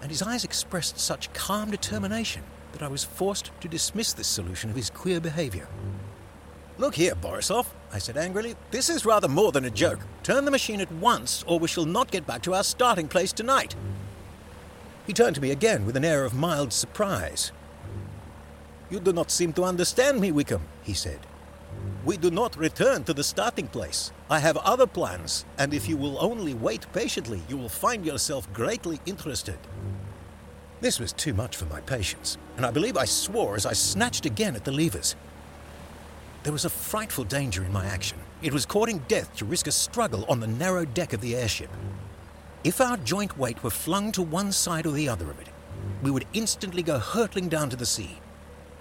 and 0.00 0.10
his 0.10 0.22
eyes 0.22 0.44
expressed 0.44 0.98
such 0.98 1.32
calm 1.32 1.70
determination 1.70 2.42
that 2.72 2.82
I 2.82 2.88
was 2.88 3.04
forced 3.04 3.50
to 3.60 3.68
dismiss 3.68 4.12
this 4.12 4.26
solution 4.26 4.70
of 4.70 4.76
his 4.76 4.90
queer 4.90 5.20
behavior. 5.20 5.68
Look 6.78 6.94
here, 6.94 7.14
Borisov, 7.14 7.66
I 7.90 7.98
said 7.98 8.18
angrily. 8.18 8.54
This 8.70 8.90
is 8.90 9.06
rather 9.06 9.28
more 9.28 9.50
than 9.50 9.64
a 9.64 9.70
joke. 9.70 10.00
Turn 10.22 10.44
the 10.44 10.50
machine 10.50 10.82
at 10.82 10.92
once, 10.92 11.42
or 11.46 11.58
we 11.58 11.68
shall 11.68 11.86
not 11.86 12.10
get 12.10 12.26
back 12.26 12.42
to 12.42 12.52
our 12.52 12.64
starting 12.64 13.08
place 13.08 13.32
tonight. 13.32 13.74
He 15.06 15.12
turned 15.12 15.36
to 15.36 15.40
me 15.40 15.52
again 15.52 15.86
with 15.86 15.96
an 15.96 16.04
air 16.04 16.24
of 16.24 16.34
mild 16.34 16.72
surprise. 16.72 17.52
You 18.90 19.00
do 19.00 19.12
not 19.12 19.30
seem 19.30 19.52
to 19.54 19.64
understand 19.64 20.20
me, 20.20 20.32
Wickham, 20.32 20.62
he 20.82 20.94
said. 20.94 21.20
We 22.04 22.16
do 22.16 22.30
not 22.30 22.56
return 22.56 23.04
to 23.04 23.14
the 23.14 23.24
starting 23.24 23.68
place. 23.68 24.12
I 24.30 24.38
have 24.38 24.56
other 24.58 24.86
plans, 24.86 25.44
and 25.58 25.74
if 25.74 25.88
you 25.88 25.96
will 25.96 26.22
only 26.22 26.54
wait 26.54 26.86
patiently, 26.92 27.42
you 27.48 27.56
will 27.56 27.68
find 27.68 28.04
yourself 28.04 28.52
greatly 28.52 29.00
interested. 29.06 29.58
This 30.80 31.00
was 31.00 31.12
too 31.12 31.34
much 31.34 31.56
for 31.56 31.64
my 31.66 31.80
patience, 31.80 32.38
and 32.56 32.66
I 32.66 32.70
believe 32.70 32.96
I 32.96 33.06
swore 33.06 33.56
as 33.56 33.66
I 33.66 33.72
snatched 33.72 34.26
again 34.26 34.54
at 34.54 34.64
the 34.64 34.72
levers. 34.72 35.16
There 36.42 36.52
was 36.52 36.64
a 36.64 36.70
frightful 36.70 37.24
danger 37.24 37.64
in 37.64 37.72
my 37.72 37.86
action. 37.86 38.18
It 38.42 38.52
was 38.52 38.66
courting 38.66 38.98
death 39.08 39.34
to 39.36 39.44
risk 39.44 39.66
a 39.66 39.72
struggle 39.72 40.24
on 40.28 40.38
the 40.38 40.46
narrow 40.46 40.84
deck 40.84 41.12
of 41.12 41.20
the 41.20 41.34
airship. 41.34 41.70
If 42.64 42.80
our 42.80 42.96
joint 42.96 43.38
weight 43.38 43.62
were 43.62 43.70
flung 43.70 44.12
to 44.12 44.22
one 44.22 44.50
side 44.52 44.86
or 44.86 44.92
the 44.92 45.08
other 45.08 45.30
of 45.30 45.38
it, 45.40 45.48
we 46.02 46.10
would 46.10 46.26
instantly 46.32 46.82
go 46.82 46.98
hurtling 46.98 47.48
down 47.48 47.70
to 47.70 47.76
the 47.76 47.86
sea. 47.86 48.18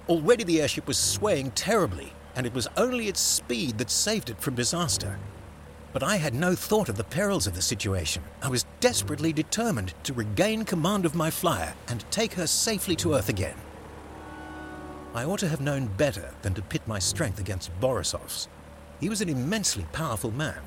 Already 0.10 0.44
the 0.44 0.62
airship 0.62 0.88
was 0.88 0.98
swaying 0.98 1.52
terribly, 1.52 2.14
and 2.36 2.46
it 2.46 2.54
was 2.54 2.68
only 2.78 3.08
its 3.08 3.20
speed 3.20 3.78
that 3.78 3.90
saved 3.90 4.30
it 4.30 4.40
from 4.40 4.56
disaster. 4.56 5.20
But 5.94 6.04
I 6.04 6.18
had 6.18 6.34
no 6.34 6.56
thought 6.56 6.90
of 6.90 6.98
the 6.98 7.04
perils 7.04 7.48
of 7.48 7.56
the 7.56 7.62
situation. 7.62 8.24
I 8.42 8.50
was 8.50 8.66
desperately 8.80 9.32
determined 9.32 9.94
to 10.04 10.14
regain 10.14 10.66
command 10.66 11.06
of 11.06 11.16
my 11.16 11.30
flyer 11.30 11.74
and 11.88 12.04
take 12.12 12.34
her 12.34 12.48
safely 12.48 12.96
to 12.98 13.14
Earth 13.14 13.30
again. 13.30 13.56
I 15.14 15.24
ought 15.24 15.40
to 15.40 15.48
have 15.48 15.62
known 15.62 15.88
better 15.88 16.34
than 16.42 16.54
to 16.56 16.62
pit 16.62 16.82
my 16.86 17.00
strength 17.00 17.40
against 17.40 17.72
Borisov's. 17.80 18.50
He 19.00 19.08
was 19.08 19.22
an 19.22 19.30
immensely 19.30 19.86
powerful 19.94 20.32
man, 20.32 20.62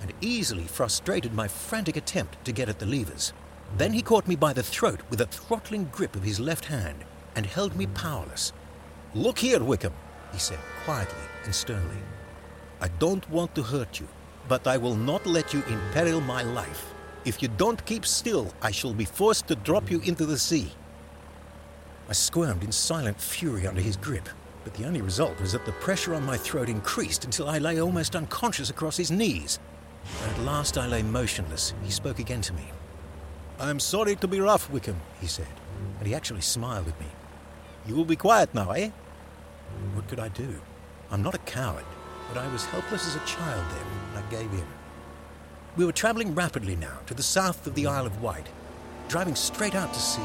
and 0.00 0.12
easily 0.20 0.64
frustrated 0.64 1.34
my 1.34 1.48
frantic 1.48 1.96
attempt 1.96 2.44
to 2.44 2.52
get 2.52 2.68
at 2.68 2.78
the 2.78 2.86
levers. 2.86 3.32
Then 3.76 3.92
he 3.92 4.02
caught 4.02 4.28
me 4.28 4.36
by 4.36 4.52
the 4.52 4.62
throat 4.62 5.00
with 5.10 5.20
a 5.20 5.26
throttling 5.26 5.86
grip 5.92 6.14
of 6.16 6.22
his 6.22 6.38
left 6.38 6.66
hand 6.66 7.04
and 7.34 7.46
held 7.46 7.76
me 7.76 7.86
powerless. 7.86 8.52
Look 9.14 9.38
here, 9.38 9.62
Wickham, 9.62 9.92
he 10.32 10.38
said 10.38 10.58
quietly 10.84 11.24
and 11.44 11.54
sternly. 11.54 11.96
I 12.80 12.88
don't 12.98 13.28
want 13.30 13.54
to 13.54 13.62
hurt 13.62 14.00
you, 14.00 14.08
but 14.48 14.66
I 14.66 14.76
will 14.76 14.96
not 14.96 15.26
let 15.26 15.54
you 15.54 15.62
imperil 15.68 16.20
my 16.20 16.42
life. 16.42 16.92
If 17.24 17.40
you 17.40 17.48
don't 17.48 17.84
keep 17.86 18.04
still, 18.04 18.52
I 18.60 18.70
shall 18.70 18.92
be 18.92 19.04
forced 19.06 19.48
to 19.48 19.56
drop 19.56 19.90
you 19.90 20.00
into 20.00 20.26
the 20.26 20.38
sea. 20.38 20.72
I 22.08 22.12
squirmed 22.12 22.62
in 22.62 22.70
silent 22.70 23.18
fury 23.18 23.66
under 23.66 23.80
his 23.80 23.96
grip, 23.96 24.28
but 24.64 24.74
the 24.74 24.86
only 24.86 25.02
result 25.02 25.38
was 25.40 25.52
that 25.52 25.66
the 25.66 25.72
pressure 25.72 26.14
on 26.14 26.24
my 26.24 26.38
throat 26.38 26.68
increased 26.68 27.24
until 27.24 27.48
I 27.48 27.58
lay 27.58 27.80
almost 27.80 28.16
unconscious 28.16 28.70
across 28.70 28.96
his 28.96 29.10
knees. 29.10 29.58
At 30.26 30.40
last 30.40 30.78
I 30.78 30.86
lay 30.86 31.02
motionless. 31.02 31.74
He 31.82 31.90
spoke 31.90 32.18
again 32.18 32.40
to 32.42 32.54
me. 32.54 32.64
I'm 33.60 33.78
sorry 33.78 34.16
to 34.16 34.26
be 34.26 34.40
rough, 34.40 34.70
Wickham, 34.70 35.00
he 35.20 35.26
said, 35.26 35.46
and 35.98 36.08
he 36.08 36.14
actually 36.14 36.40
smiled 36.40 36.88
at 36.88 36.98
me. 36.98 37.06
You 37.86 37.94
will 37.94 38.04
be 38.04 38.16
quiet 38.16 38.52
now, 38.54 38.70
eh? 38.72 38.90
What 39.92 40.08
could 40.08 40.18
I 40.18 40.28
do? 40.28 40.60
I'm 41.10 41.22
not 41.22 41.34
a 41.34 41.38
coward, 41.38 41.84
but 42.28 42.38
I 42.38 42.50
was 42.50 42.64
helpless 42.64 43.06
as 43.06 43.16
a 43.16 43.26
child 43.26 43.64
then, 43.70 43.86
and 44.16 44.24
I 44.24 44.30
gave 44.30 44.52
in. 44.52 44.66
We 45.76 45.84
were 45.84 45.92
traveling 45.92 46.34
rapidly 46.34 46.76
now 46.76 46.98
to 47.06 47.14
the 47.14 47.22
south 47.22 47.66
of 47.66 47.74
the 47.74 47.86
Isle 47.86 48.06
of 48.06 48.22
Wight, 48.22 48.48
driving 49.08 49.34
straight 49.34 49.74
out 49.74 49.92
to 49.92 50.00
sea 50.00 50.22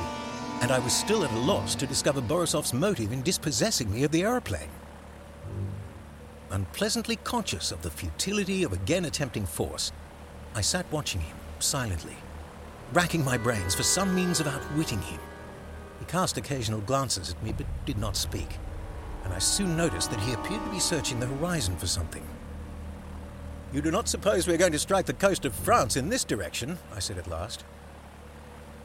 and 0.61 0.71
I 0.71 0.79
was 0.79 0.93
still 0.93 1.23
at 1.23 1.31
a 1.31 1.37
loss 1.39 1.75
to 1.75 1.87
discover 1.87 2.21
Borisov's 2.21 2.73
motive 2.73 3.11
in 3.11 3.21
dispossessing 3.21 3.91
me 3.91 4.03
of 4.03 4.11
the 4.11 4.23
aeroplane. 4.23 4.69
Unpleasantly 6.51 7.15
conscious 7.17 7.71
of 7.71 7.81
the 7.81 7.91
futility 7.91 8.63
of 8.63 8.73
again 8.73 9.05
attempting 9.05 9.45
force, 9.45 9.91
I 10.55 10.61
sat 10.61 10.91
watching 10.91 11.21
him 11.21 11.37
silently, 11.59 12.15
racking 12.93 13.23
my 13.23 13.37
brains 13.37 13.75
for 13.75 13.83
some 13.83 14.13
means 14.13 14.39
of 14.39 14.47
outwitting 14.47 15.01
him. 15.01 15.19
He 15.99 16.05
cast 16.05 16.37
occasional 16.37 16.81
glances 16.81 17.29
at 17.29 17.43
me 17.43 17.53
but 17.55 17.67
did 17.85 17.97
not 17.97 18.17
speak, 18.17 18.57
and 19.23 19.33
I 19.33 19.39
soon 19.39 19.77
noticed 19.77 20.11
that 20.11 20.21
he 20.21 20.33
appeared 20.33 20.63
to 20.63 20.71
be 20.71 20.79
searching 20.79 21.19
the 21.19 21.27
horizon 21.27 21.77
for 21.77 21.87
something. 21.87 22.25
You 23.71 23.81
do 23.81 23.91
not 23.91 24.09
suppose 24.09 24.47
we 24.47 24.53
are 24.55 24.57
going 24.57 24.71
to 24.71 24.79
strike 24.79 25.05
the 25.05 25.13
coast 25.13 25.45
of 25.45 25.53
France 25.53 25.95
in 25.95 26.09
this 26.09 26.23
direction? 26.23 26.79
I 26.95 26.99
said 26.99 27.17
at 27.17 27.27
last 27.27 27.63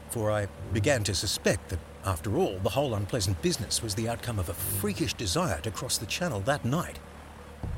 for 0.09 0.31
I 0.31 0.47
began 0.73 1.03
to 1.03 1.15
suspect 1.15 1.69
that, 1.69 1.79
after 2.05 2.35
all, 2.37 2.59
the 2.59 2.69
whole 2.69 2.93
unpleasant 2.93 3.41
business 3.41 3.81
was 3.81 3.95
the 3.95 4.07
outcome 4.07 4.39
of 4.39 4.49
a 4.49 4.53
freakish 4.53 5.13
desire 5.13 5.59
to 5.61 5.71
cross 5.71 5.97
the 5.97 6.05
Channel 6.05 6.41
that 6.41 6.65
night. 6.65 6.99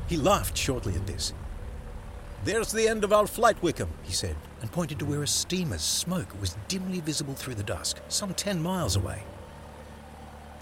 He 0.07 0.17
laughed 0.17 0.57
shortly 0.57 0.95
at 0.95 1.07
this. 1.07 1.33
There's 2.43 2.71
the 2.71 2.87
end 2.87 3.03
of 3.03 3.11
our 3.11 3.27
flight, 3.27 3.61
Wickham, 3.63 3.89
he 4.03 4.13
said, 4.13 4.35
and 4.61 4.71
pointed 4.71 4.99
to 4.99 5.05
where 5.05 5.23
a 5.23 5.27
steamer's 5.27 5.81
smoke 5.81 6.39
was 6.39 6.57
dimly 6.67 6.99
visible 6.99 7.33
through 7.33 7.55
the 7.55 7.63
dusk, 7.63 7.99
some 8.07 8.33
ten 8.33 8.61
miles 8.61 8.95
away. 8.95 9.23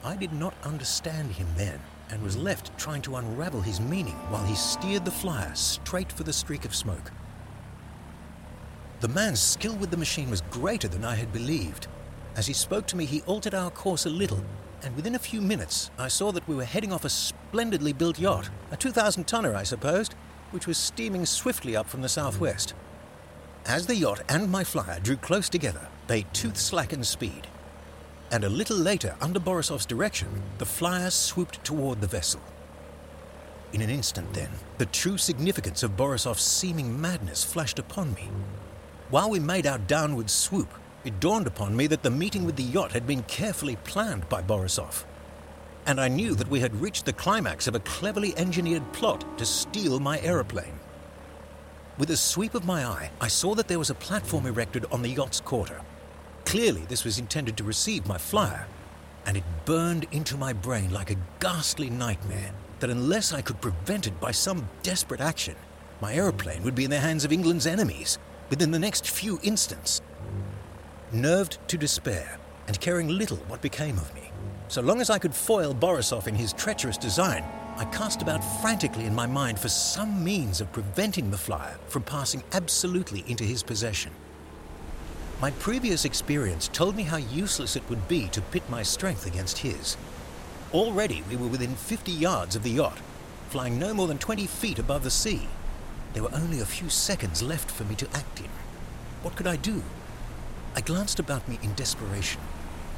I 0.04 0.15
did 0.15 0.34
not 0.34 0.54
understand 0.63 1.32
him 1.32 1.47
then 1.58 1.80
and 2.12 2.21
was 2.21 2.38
left 2.38 2.78
trying 2.78 3.01
to 3.04 3.15
unravel 3.15 3.62
his 3.62 3.82
meaning 3.82 4.15
while 4.30 4.45
he 4.45 4.56
steered 4.56 5.06
the 5.06 5.12
flyer 5.12 5.54
straight 5.56 6.12
for 6.12 6.23
the 6.23 6.34
streak 6.34 6.65
of 6.65 6.75
smoke. 6.75 7.12
The 9.01 9.08
man's 9.10 9.41
skill 9.41 9.75
with 9.75 9.91
the 9.91 9.97
machine 9.97 10.29
was 10.29 10.41
greater 10.49 10.88
than 10.88 11.03
I 11.03 11.15
had 11.15 11.34
believed. 11.34 11.88
As 12.38 12.47
he 12.47 12.53
spoke 12.53 12.88
to 12.88 12.95
me, 12.95 13.05
he 13.05 13.21
altered 13.23 13.53
our 13.53 13.69
course 13.69 14.05
a 14.05 14.10
little, 14.10 14.41
and 14.84 14.95
within 14.95 15.15
a 15.15 15.19
few 15.19 15.41
minutes 15.41 15.91
I 15.99 16.08
saw 16.08 16.31
that 16.31 16.47
we 16.47 16.55
were 16.55 16.63
heading 16.63 16.93
off 16.93 17.03
a 17.03 17.10
splendidly 17.10 17.91
built 17.91 18.17
yacht, 18.17 18.49
a 18.71 18.77
2,000 18.77 19.27
tonner, 19.27 19.53
I 19.53 19.63
supposed, 19.63 20.15
which 20.51 20.65
was 20.65 20.77
steaming 20.77 21.25
swiftly 21.25 21.75
up 21.75 21.89
from 21.89 22.01
the 22.01 22.10
southwest. 22.10 22.73
As 23.65 23.86
the 23.86 23.95
yacht 23.95 24.21
and 24.29 24.49
my 24.49 24.63
flyer 24.63 24.99
drew 25.01 25.17
close 25.17 25.49
together, 25.49 25.88
they 26.08 26.23
tooth 26.34 26.58
slackened 26.58 27.05
speed. 27.05 27.47
And 28.31 28.43
a 28.43 28.49
little 28.49 28.77
later, 28.77 29.15
under 29.19 29.39
Borisov's 29.39 29.86
direction, 29.86 30.41
the 30.58 30.65
flyer 30.65 31.10
swooped 31.10 31.63
toward 31.63 31.99
the 31.99 32.08
vessel. 32.08 32.41
In 33.73 33.81
an 33.81 33.89
instant, 33.89 34.34
then, 34.34 34.51
the 34.77 34.86
true 34.86 35.17
significance 35.17 35.84
of 35.84 35.97
Borisov's 35.97 36.41
seeming 36.41 36.99
madness 36.99 37.43
flashed 37.43 37.77
upon 37.77 38.13
me. 38.13 38.29
While 39.12 39.30
we 39.30 39.39
made 39.39 39.68
our 39.68 39.78
downward 39.78 40.32
swoop, 40.32 40.74
it 41.04 41.20
dawned 41.20 41.46
upon 41.46 41.76
me 41.76 41.86
that 41.88 42.02
the 42.02 42.10
meeting 42.10 42.44
with 42.44 42.56
the 42.56 42.63
yacht 42.63 42.91
had 42.91 43.06
been 43.06 43.22
carefully 43.24 43.76
planned 43.76 44.28
by 44.30 44.41
Borisov. 44.41 45.04
And 45.86 46.02
I 46.02 46.08
knew 46.08 46.34
that 46.34 46.50
we 46.50 46.60
had 46.60 46.82
reached 46.82 47.06
the 47.06 47.13
climax 47.13 47.68
of 47.68 47.76
a 47.76 47.80
cleverly 47.82 48.36
engineered 48.36 48.91
plot 48.94 49.38
to 49.38 49.46
steal 49.46 50.00
my 50.00 50.20
aeroplane. 50.22 50.80
With 52.00 52.10
a 52.10 52.18
sweep 52.18 52.56
of 52.56 52.65
my 52.65 52.84
eye, 52.84 53.12
I 53.22 53.28
saw 53.28 53.54
that 53.54 53.68
there 53.68 53.78
was 53.78 53.91
a 53.91 53.96
platform 53.96 54.48
erected 54.48 54.88
on 54.91 55.04
the 55.04 55.10
yacht's 55.10 55.39
quarter. 55.39 55.82
Clearly, 56.46 56.86
this 56.88 57.04
was 57.04 57.20
intended 57.20 57.56
to 57.58 57.63
receive 57.63 58.08
my 58.08 58.18
flyer, 58.18 58.65
and 59.28 59.38
it 59.38 59.44
burned 59.65 60.08
into 60.12 60.36
my 60.36 60.52
brain 60.52 60.91
like 60.91 61.12
a 61.12 61.22
ghastly 61.39 61.91
nightmare 61.91 62.54
that 62.80 62.89
unless 62.89 63.32
I 63.32 63.44
could 63.44 63.62
prevent 63.62 64.08
it 64.08 64.20
by 64.20 64.32
some 64.32 64.68
desperate 64.82 65.22
action, 65.22 65.56
my 66.02 66.15
aeroplane 66.15 66.63
would 66.63 66.76
be 66.76 66.86
in 66.86 66.91
the 66.91 67.00
hands 67.00 67.24
of 67.24 67.32
England's 67.32 67.68
enemies 67.68 68.18
within 68.49 68.71
the 68.71 68.79
next 68.79 69.10
few 69.10 69.39
instants. 69.43 70.01
Nerved 71.12 71.58
to 71.67 71.77
despair, 71.77 72.38
and 72.67 72.79
caring 72.79 73.08
little 73.10 73.38
what 73.47 73.62
became 73.62 73.97
of 73.97 74.13
me, 74.15 74.31
so 74.67 74.81
long 74.81 75.01
as 75.01 75.10
I 75.10 75.19
could 75.19 75.36
foil 75.36 75.73
Borisov 75.73 76.27
in 76.27 76.36
his 76.36 76.53
treacherous 76.53 76.97
design, 76.97 77.43
I 77.77 77.86
cast 77.86 78.21
about 78.21 78.43
frantically 78.62 79.05
in 79.05 79.13
my 79.13 79.27
mind 79.27 79.60
for 79.60 79.67
some 79.67 80.23
means 80.23 80.62
of 80.62 80.71
preventing 80.71 81.29
the 81.29 81.38
flyer 81.38 81.77
from 81.88 82.03
passing 82.03 82.43
absolutely 82.53 83.23
into 83.27 83.43
his 83.43 83.63
possession. 83.63 84.12
My 85.41 85.51
previous 85.51 86.05
experience 86.05 86.69
told 86.69 86.95
me 86.95 87.03
how 87.03 87.17
useless 87.17 87.75
it 87.75 87.88
would 87.89 88.08
be 88.08 88.29
to 88.29 88.41
pit 88.41 88.63
my 88.69 88.81
strength 88.81 89.27
against 89.27 89.58
his. 89.58 89.97
Already 90.73 91.23
we 91.29 91.36
were 91.36 91.47
within 91.47 91.75
50 91.75 92.12
yards 92.12 92.55
of 92.55 92.63
the 92.63 92.71
yacht, 92.71 92.97
flying 93.49 93.77
no 93.77 93.93
more 93.93 94.08
than 94.08 94.17
20 94.17 94.47
feet 94.47 94.79
above 94.79 95.03
the 95.03 95.12
sea. 95.12 95.47
There 96.15 96.23
were 96.23 96.34
only 96.34 96.62
a 96.62 96.65
few 96.65 96.89
seconds 96.89 97.43
left 97.43 97.69
for 97.69 97.84
me 97.84 97.93
to 97.95 98.08
act 98.13 98.39
in. 98.39 98.47
What 99.21 99.36
could 99.36 99.47
I 99.47 99.58
do? 99.58 99.84
I 100.73 100.80
glanced 100.80 101.19
about 101.19 101.45
me 101.45 101.60
in 101.62 101.73
desperation. 101.73 102.39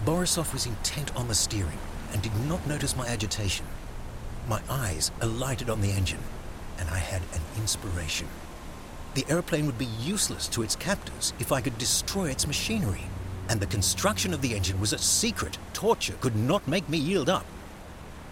Borisov 0.06 0.53
was 0.53 0.67
intent 0.67 1.15
on 1.15 1.27
the 1.27 1.34
steering 1.34 1.80
and 2.13 2.21
did 2.21 2.36
not 2.47 2.67
notice 2.67 2.95
my 2.95 3.08
agitation. 3.08 3.65
My 4.47 4.62
eyes 4.69 5.10
alighted 5.19 5.67
on 5.67 5.82
the 5.82 5.89
engine, 5.89 6.21
and 6.77 6.91
I 6.91 6.99
had 6.99 7.23
an 7.34 7.41
inspiration. 7.58 8.27
The 9.15 9.25
airplane 9.27 9.65
would 9.65 9.80
be 9.80 9.89
useless 9.99 10.47
to 10.49 10.62
its 10.62 10.75
captors 10.75 11.34
if 11.39 11.51
I 11.51 11.62
could 11.62 11.80
destroy 11.80 12.30
its 12.30 12.45
machinery, 12.45 13.06
and 13.49 13.60
the 13.60 13.65
construction 13.65 14.32
of 14.32 14.43
the 14.43 14.53
engine 14.53 14.80
was 14.80 14.93
a 14.93 14.99
secret 14.99 15.58
torture 15.73 16.17
could 16.21 16.36
not 16.36 16.67
make 16.67 16.88
me 16.88 16.99
yield 16.99 17.30
up. 17.30 17.47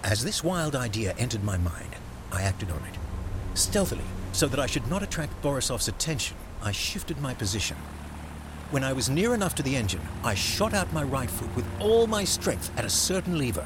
As 0.04 0.24
this 0.24 0.44
wild 0.44 0.76
idea 0.76 1.16
entered 1.18 1.44
my 1.44 1.58
mind, 1.58 1.96
I 2.32 2.44
acted 2.44 2.70
on 2.70 2.84
it. 2.84 3.00
Stealthily, 3.56 4.06
so 4.36 4.48
that 4.50 4.60
I 4.60 4.66
should 4.66 4.90
not 4.90 5.02
attract 5.02 5.42
Borisov's 5.42 5.88
attention, 5.88 6.36
I 6.62 6.74
shifted 6.74 7.22
my 7.22 7.34
position. 7.34 7.78
When 8.70 8.84
I 8.84 8.92
was 8.92 9.10
near 9.10 9.34
enough 9.34 9.56
to 9.56 9.64
the 9.64 9.78
engine, 9.78 10.02
I 10.26 10.36
shot 10.36 10.74
out 10.74 10.92
my 10.92 11.04
right 11.04 11.30
foot 11.30 11.56
with 11.56 11.66
all 11.80 12.06
my 12.06 12.26
strength 12.26 12.70
at 12.78 12.84
a 12.84 12.90
certain 12.90 13.38
lever. 13.38 13.66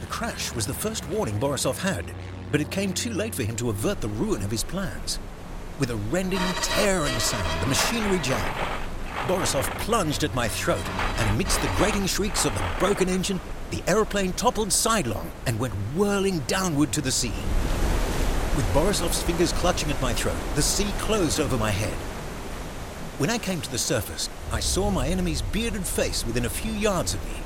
The 0.00 0.06
crash 0.06 0.54
was 0.54 0.66
the 0.66 0.72
first 0.72 1.06
warning 1.10 1.38
Borisov 1.38 1.76
had, 1.76 2.06
but 2.50 2.62
it 2.62 2.70
came 2.70 2.94
too 2.94 3.12
late 3.12 3.34
for 3.34 3.42
him 3.42 3.56
to 3.56 3.68
avert 3.68 4.00
the 4.00 4.08
ruin 4.08 4.42
of 4.42 4.50
his 4.50 4.64
plans. 4.64 5.18
With 5.78 5.90
a 5.90 5.96
rending, 5.96 6.40
tearing 6.62 7.18
sound, 7.18 7.62
the 7.62 7.66
machinery 7.66 8.18
jammed. 8.20 8.56
Borisov 9.26 9.68
plunged 9.80 10.24
at 10.24 10.34
my 10.34 10.48
throat, 10.48 10.88
and 11.18 11.30
amidst 11.32 11.60
the 11.60 11.70
grating 11.76 12.06
shrieks 12.06 12.46
of 12.46 12.54
the 12.54 12.64
broken 12.78 13.10
engine, 13.10 13.38
the 13.70 13.82
aeroplane 13.86 14.32
toppled 14.32 14.72
sidelong 14.72 15.30
and 15.44 15.60
went 15.60 15.74
whirling 15.94 16.38
downward 16.46 16.90
to 16.92 17.02
the 17.02 17.12
sea. 17.12 17.34
With 18.58 18.74
Borisov's 18.74 19.22
fingers 19.22 19.52
clutching 19.52 19.88
at 19.88 20.02
my 20.02 20.12
throat, 20.12 20.34
the 20.56 20.62
sea 20.62 20.90
closed 20.98 21.38
over 21.38 21.56
my 21.56 21.70
head. 21.70 21.94
When 23.18 23.30
I 23.30 23.38
came 23.38 23.60
to 23.60 23.70
the 23.70 23.78
surface, 23.78 24.28
I 24.50 24.58
saw 24.58 24.90
my 24.90 25.06
enemy's 25.06 25.42
bearded 25.42 25.86
face 25.86 26.26
within 26.26 26.44
a 26.44 26.50
few 26.50 26.72
yards 26.72 27.14
of 27.14 27.24
me, 27.24 27.36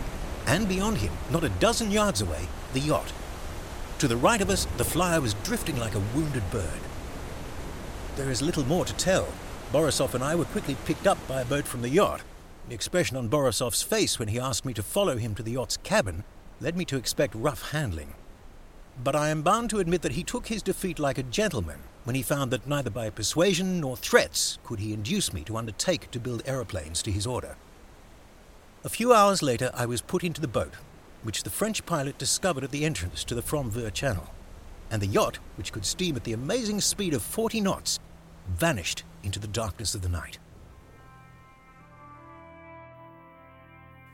and 0.47 0.67
beyond 0.67 0.97
him, 0.97 1.13
not 1.31 1.45
a 1.45 1.51
dozen 1.51 1.91
yards 1.91 2.23
away, 2.23 2.49
the 2.73 2.81
yacht. 2.81 3.13
To 3.99 4.09
the 4.09 4.17
right 4.17 4.41
of 4.41 4.49
us, 4.49 4.67
the 4.79 4.87
flyer 4.87 5.21
was 5.21 5.35
drifting 5.45 5.79
like 5.79 5.95
a 5.95 6.03
wounded 6.15 6.51
bird. 6.51 6.81
There 8.17 8.31
is 8.31 8.41
little 8.41 8.65
more 8.65 8.87
to 8.87 8.95
tell. 8.95 9.29
Borisov 9.71 10.15
and 10.15 10.25
I 10.25 10.35
were 10.35 10.47
quickly 10.47 10.79
picked 10.87 11.07
up 11.07 11.19
by 11.29 11.43
a 11.43 11.45
boat 11.45 11.67
from 11.67 11.83
the 11.83 11.91
yacht. 11.91 12.23
The 12.71 12.75
expression 12.75 13.19
on 13.19 13.29
Borisov's 13.29 13.83
face 13.83 14.19
when 14.19 14.29
he 14.29 14.41
asked 14.41 14.65
me 14.65 14.73
to 14.73 14.83
follow 14.83 15.19
him 15.19 15.35
to 15.35 15.43
the 15.43 15.53
yacht's 15.53 15.77
cabin 15.77 16.25
led 16.59 16.75
me 16.75 16.87
to 16.87 16.97
expect 16.97 17.35
rough 17.35 17.71
handling. 17.73 18.15
But 19.03 19.17
I 19.17 19.29
am 19.31 19.43
bound 19.43 19.71
to 19.71 19.79
admit 19.79 20.03
that 20.03 20.13
he 20.13 20.25
took 20.25 20.47
his 20.47 20.63
defeat 20.63 20.99
like 20.99 21.19
a 21.19 21.23
gentleman 21.23 21.81
when 22.05 22.17
he 22.17 22.23
found 22.23 22.51
that 22.51 22.67
neither 22.67 22.91
by 22.91 23.11
persuasion 23.11 23.81
nor 23.81 23.97
threats 23.97 24.59
could 24.65 24.81
he 24.81 24.93
induce 24.93 25.33
me 25.33 25.45
to 25.45 25.57
undertake 25.57 26.11
to 26.11 26.21
build 26.21 26.43
aeroplanes 26.47 27.03
to 27.03 27.13
his 27.13 27.27
order. 27.27 27.57
A 28.85 28.89
few 28.89 29.13
hours 29.13 29.43
later, 29.43 29.71
I 29.75 29.87
was 29.87 30.03
put 30.03 30.25
into 30.25 30.41
the 30.41 30.49
boat 30.49 30.75
which 31.23 31.45
the 31.45 31.51
French 31.51 31.87
pilot 31.87 32.19
discovered 32.19 32.65
at 32.65 32.71
the 32.71 32.85
entrance 32.85 33.25
to 33.25 33.35
the 33.35 33.43
Fromveur 33.43 33.91
Channel, 33.93 34.29
and 34.91 35.01
the 35.01 35.07
yacht, 35.07 35.39
which 35.57 35.73
could 35.73 35.85
steam 35.85 36.17
at 36.17 36.25
the 36.25 36.33
amazing 36.33 36.81
speed 36.81 37.15
of 37.15 37.23
40 37.23 37.61
knots, 37.61 37.99
vanished 38.49 39.05
into 39.23 39.39
the 39.39 39.47
darkness 39.47 39.95
of 39.95 40.03
the 40.03 40.09
night. 40.09 40.39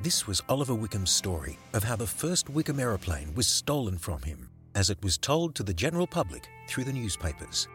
This 0.01 0.27
was 0.27 0.43
Oliver 0.49 0.75
Wickham's 0.75 1.11
story 1.11 1.59
of 1.73 1.83
how 1.83 1.97
the 1.97 2.07
first 2.07 2.49
Wickham 2.49 2.79
aeroplane 2.79 3.35
was 3.35 3.49
stolen 3.49 3.99
from 3.99 4.23
him, 4.23 4.49
as 4.79 4.91
it 4.91 5.03
was 5.03 5.19
told 5.19 5.57
to 5.57 5.65
the 5.65 5.75
general 5.75 6.07
public 6.07 6.49
through 6.69 6.85
the 6.85 6.93
newspapers. 6.93 7.67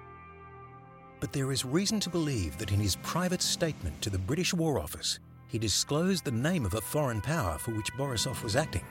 But 1.20 1.34
there 1.34 1.52
is 1.52 1.66
reason 1.66 2.00
to 2.00 2.10
believe 2.10 2.58
that 2.58 2.72
in 2.72 2.80
his 2.80 2.96
private 3.04 3.42
statement 3.42 4.02
to 4.02 4.10
the 4.10 4.18
British 4.18 4.54
War 4.54 4.80
Office, 4.80 5.20
he 5.50 5.60
disclosed 5.60 6.24
the 6.24 6.32
name 6.32 6.66
of 6.66 6.76
a 6.76 6.82
foreign 6.82 7.20
power 7.20 7.58
for 7.58 7.72
which 7.72 7.92
Borisov 7.96 8.42
was 8.42 8.56
acting. 8.56 8.86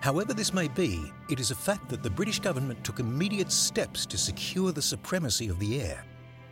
However, 0.00 0.34
this 0.34 0.52
may 0.52 0.66
be, 0.66 1.12
it 1.30 1.38
is 1.38 1.52
a 1.52 1.54
fact 1.54 1.88
that 1.88 2.02
the 2.02 2.10
British 2.10 2.40
government 2.40 2.82
took 2.82 2.98
immediate 2.98 3.52
steps 3.52 4.04
to 4.06 4.18
secure 4.18 4.72
the 4.72 4.82
supremacy 4.82 5.46
of 5.48 5.60
the 5.60 5.80
air 5.80 6.04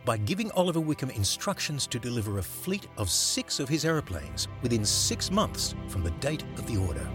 by 0.05 0.15
giving 0.15 0.49
Oliver 0.51 0.79
Wickham 0.79 1.09
instructions 1.09 1.85
to 1.87 1.99
deliver 1.99 2.37
a 2.37 2.41
fleet 2.41 2.87
of 2.95 3.09
six 3.09 3.59
of 3.59 3.67
his 3.67 3.83
aeroplanes 3.83 4.47
within 4.61 4.85
six 4.85 5.29
months 5.29 5.75
from 5.89 6.03
the 6.03 6.11
date 6.11 6.43
of 6.57 6.65
the 6.67 6.77
order. 6.77 7.05